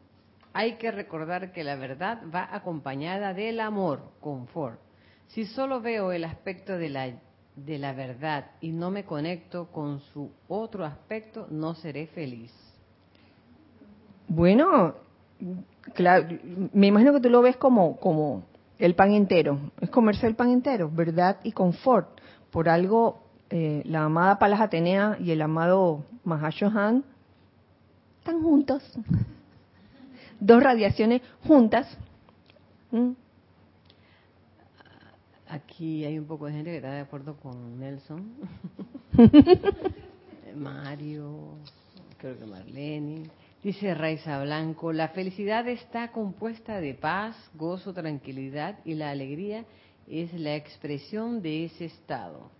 [0.52, 4.80] hay que recordar que la verdad va acompañada del amor, confort.
[5.28, 7.12] Si solo veo el aspecto de la,
[7.54, 12.52] de la verdad y no me conecto con su otro aspecto, no seré feliz.
[14.26, 14.94] Bueno,
[15.94, 16.26] claro,
[16.72, 18.42] me imagino que tú lo ves como, como
[18.80, 19.58] el pan entero.
[19.80, 22.08] Es comerse el pan entero, verdad y confort.
[22.50, 27.04] Por algo, eh, la amada Palas Atenea y el amado Mahashohan
[28.20, 28.82] están juntos.
[30.38, 31.86] Dos radiaciones juntas.
[32.90, 33.12] ¿Mm?
[35.48, 38.32] Aquí hay un poco de gente que está de acuerdo con Nelson.
[40.54, 41.56] Mario,
[42.18, 43.30] creo que Marlene.
[43.62, 49.64] Dice Raiza Blanco, la felicidad está compuesta de paz, gozo, tranquilidad y la alegría
[50.06, 52.50] es la expresión de ese estado.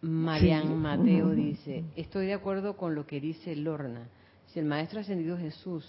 [0.00, 4.08] Marian Mateo dice, estoy de acuerdo con lo que dice Lorna.
[4.46, 5.84] Si el Maestro Ascendido Jesús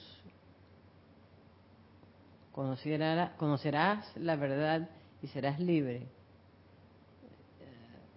[2.51, 4.89] conocerás la verdad
[5.21, 5.97] y serás libre.
[5.97, 6.07] Eh,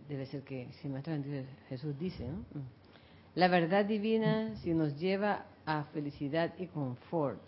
[0.08, 2.38] debe ser que si el Maestro Ascendido Jesús dice, ¿no?
[2.38, 2.66] Mm.
[3.34, 7.38] La verdad divina si nos lleva a felicidad y confort.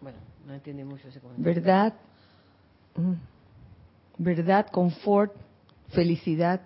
[0.00, 1.54] Bueno, no entiende mucho ese comentario.
[1.54, 1.94] Verdad,
[2.94, 3.14] mm.
[4.18, 5.34] verdad, confort
[5.90, 6.60] felicidad.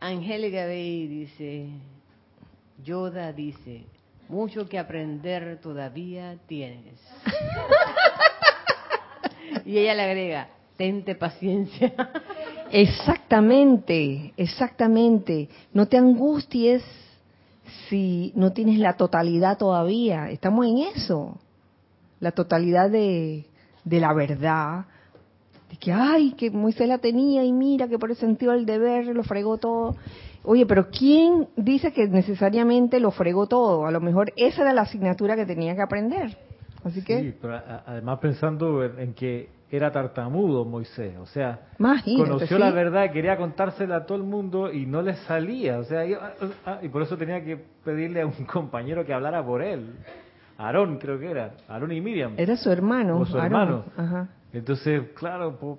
[0.00, 1.68] Angélica Bey dice,
[2.82, 3.84] Yoda dice,
[4.28, 6.98] mucho que aprender todavía tienes.
[9.64, 11.92] y ella le agrega, tente paciencia.
[12.72, 15.48] exactamente, exactamente.
[15.72, 16.82] No te angusties
[17.88, 20.30] si no tienes la totalidad todavía.
[20.30, 21.38] Estamos en eso.
[22.18, 23.46] La totalidad de,
[23.84, 24.86] de la verdad,
[25.80, 29.22] que, ay, que Moisés la tenía y mira que por el sentido del deber lo
[29.22, 29.96] fregó todo.
[30.44, 33.86] Oye, pero ¿quién dice que necesariamente lo fregó todo?
[33.86, 36.36] A lo mejor esa era la asignatura que tenía que aprender.
[36.84, 37.20] Así que...
[37.20, 43.38] Sí, pero además pensando en que era tartamudo Moisés, o sea, conoció la verdad, quería
[43.38, 46.32] contársela a todo el mundo y no le salía, o sea, ah,
[46.66, 49.94] ah, y por eso tenía que pedirle a un compañero que hablara por él.
[50.58, 52.34] Aarón creo que era, Aarón y Miriam.
[52.36, 53.18] Era su hermano.
[53.18, 53.84] O su hermano.
[53.96, 54.28] Ajá.
[54.52, 55.78] Entonces, claro,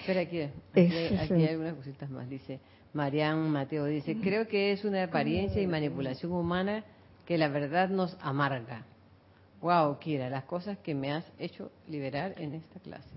[0.00, 2.28] Espera aquí, aquí, hay algunas cositas más.
[2.28, 2.60] Dice
[2.92, 6.84] Marian Mateo, dice, creo que es una apariencia y manipulación humana
[7.24, 8.84] que la verdad nos amarga.
[9.60, 13.08] Wow, Kira, las cosas que me has hecho liberar en esta clase.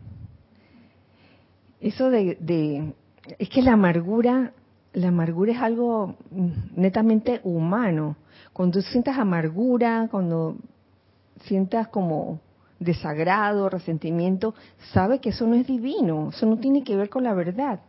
[1.80, 2.94] Eso de, de
[3.38, 4.54] es que la amargura,
[4.94, 6.18] la amargura es algo
[6.76, 8.16] netamente humano.
[8.54, 10.58] Cuando tú sientas amargura, cuando
[11.46, 12.40] sientas como
[12.80, 14.56] desagrado, resentimiento,
[14.94, 17.82] sabe que eso no es divino, eso no tiene que ver con la verdad.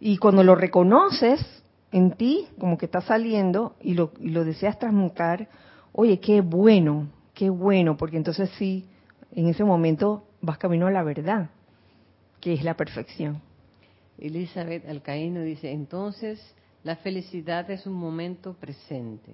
[0.00, 1.40] Y cuando lo reconoces
[1.92, 5.48] en ti, como que está saliendo y lo, y lo deseas transmutar,
[5.92, 8.86] oye, qué bueno, qué bueno, porque entonces sí,
[9.34, 11.50] en ese momento vas camino a la verdad,
[12.40, 13.40] que es la perfección.
[14.18, 19.32] Elizabeth Alcaíno dice, entonces la felicidad es un momento presente.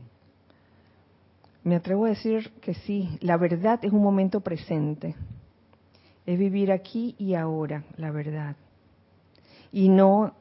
[1.69, 5.14] Me atrevo a decir que sí, la verdad es un momento presente.
[6.25, 8.57] Es vivir aquí y ahora, la verdad.
[9.71, 10.33] Y no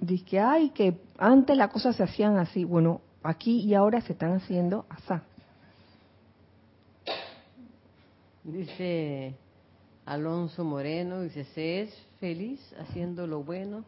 [0.00, 2.64] dice que, ay, que antes las cosas se hacían así.
[2.64, 5.22] Bueno, aquí y ahora se están haciendo así.
[8.42, 9.36] Dice
[10.04, 13.84] Alonso Moreno, dice, se es feliz haciendo lo bueno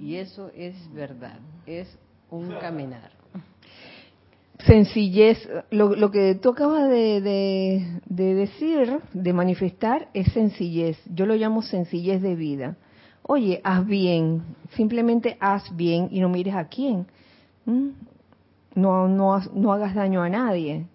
[0.00, 1.96] y eso es verdad, es
[2.30, 3.17] un caminar
[4.66, 10.98] sencillez, lo, que tú acabas de, decir, de manifestar, es sencillez.
[11.06, 12.76] Yo lo llamo sencillez de vida.
[13.22, 17.06] Oye, haz bien, simplemente haz bien y no mires a quién.
[17.66, 17.90] ¿Mm?
[18.74, 20.86] No, no, no hagas daño a nadie.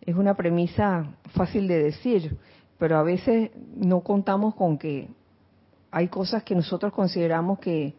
[0.00, 2.36] Es una premisa fácil de decir,
[2.78, 5.08] pero a veces no contamos con que
[5.90, 7.94] hay cosas que nosotros consideramos que,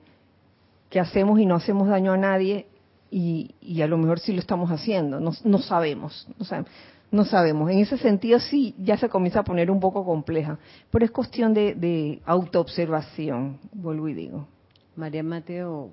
[0.90, 2.68] que hacemos y no hacemos daño a nadie
[3.14, 6.72] y, y a lo mejor sí lo estamos haciendo, no, no sabemos, no sabemos.
[7.12, 7.70] No sabemos.
[7.70, 10.58] En ese sentido sí ya se comienza a poner un poco compleja,
[10.90, 14.48] pero es cuestión de, de autoobservación, vuelvo y digo.
[14.96, 15.92] María Mateo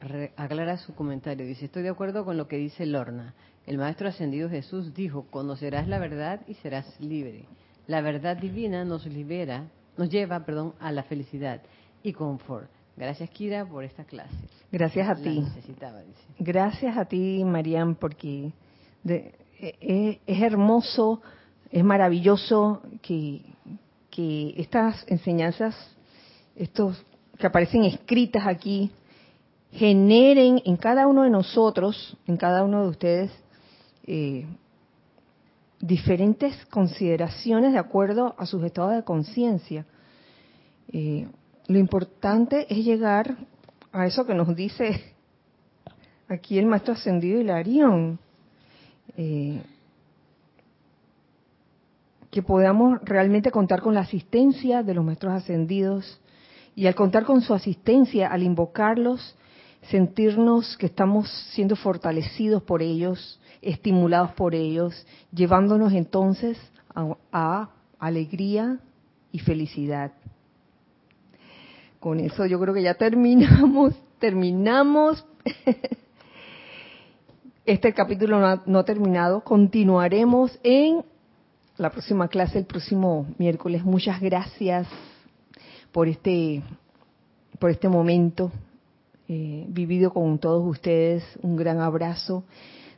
[0.00, 1.44] re- aclara su comentario.
[1.46, 3.34] Dice, estoy de acuerdo con lo que dice Lorna.
[3.66, 7.44] El Maestro Ascendido Jesús dijo, conocerás la verdad y serás libre.
[7.86, 9.66] La verdad divina nos libera,
[9.98, 11.60] nos lleva, perdón, a la felicidad
[12.02, 12.70] y confort.
[12.98, 14.34] Gracias, Kira, por esta clase.
[14.72, 15.40] Gracias a La ti.
[15.40, 16.20] necesitaba, dice.
[16.40, 18.52] Gracias a ti, Marian, porque
[19.04, 21.22] de- e- e- es hermoso,
[21.70, 23.42] es maravilloso que,
[24.10, 25.74] que estas enseñanzas,
[26.56, 27.04] estos
[27.38, 28.90] que aparecen escritas aquí,
[29.70, 33.30] generen en cada uno de nosotros, en cada uno de ustedes,
[34.06, 34.44] eh,
[35.80, 39.86] diferentes consideraciones de acuerdo a sus estados de conciencia.
[40.92, 41.28] Eh,
[41.68, 43.36] lo importante es llegar
[43.92, 45.14] a eso que nos dice
[46.28, 48.18] aquí el maestro ascendido Hilarión,
[49.16, 49.62] eh,
[52.30, 56.20] que podamos realmente contar con la asistencia de los maestros ascendidos
[56.74, 59.36] y al contar con su asistencia, al invocarlos,
[59.90, 66.58] sentirnos que estamos siendo fortalecidos por ellos, estimulados por ellos, llevándonos entonces
[66.94, 68.78] a, a alegría
[69.32, 70.12] y felicidad.
[72.00, 75.24] Con eso yo creo que ya terminamos, terminamos.
[77.66, 79.42] Este capítulo no ha, no terminado.
[79.42, 81.04] Continuaremos en
[81.76, 83.84] la próxima clase, el próximo miércoles.
[83.84, 84.86] Muchas gracias
[85.92, 86.62] por este,
[87.58, 88.52] por este momento
[89.28, 91.24] eh, vivido con todos ustedes.
[91.42, 92.44] Un gran abrazo.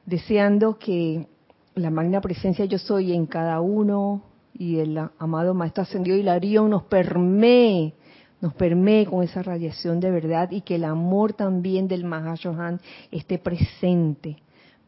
[0.05, 1.27] Deseando que
[1.75, 4.23] la magna presencia yo soy en cada uno
[4.53, 7.95] y el amado Maestro Ascendido Hilarión nos permee
[8.41, 12.81] nos permee con esa radiación de verdad y que el amor también del Mahashohan
[13.11, 14.39] esté presente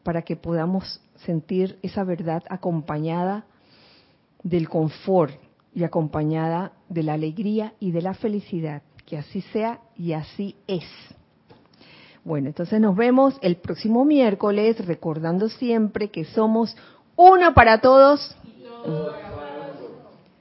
[0.03, 3.45] para que podamos sentir esa verdad acompañada
[4.43, 5.33] del confort
[5.73, 8.81] y acompañada de la alegría y de la felicidad.
[9.05, 10.85] Que así sea y así es.
[12.23, 16.75] Bueno, entonces nos vemos el próximo miércoles recordando siempre que somos
[17.15, 18.35] uno para todos.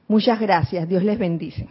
[0.06, 0.88] Muchas gracias.
[0.88, 1.68] Dios les bendice.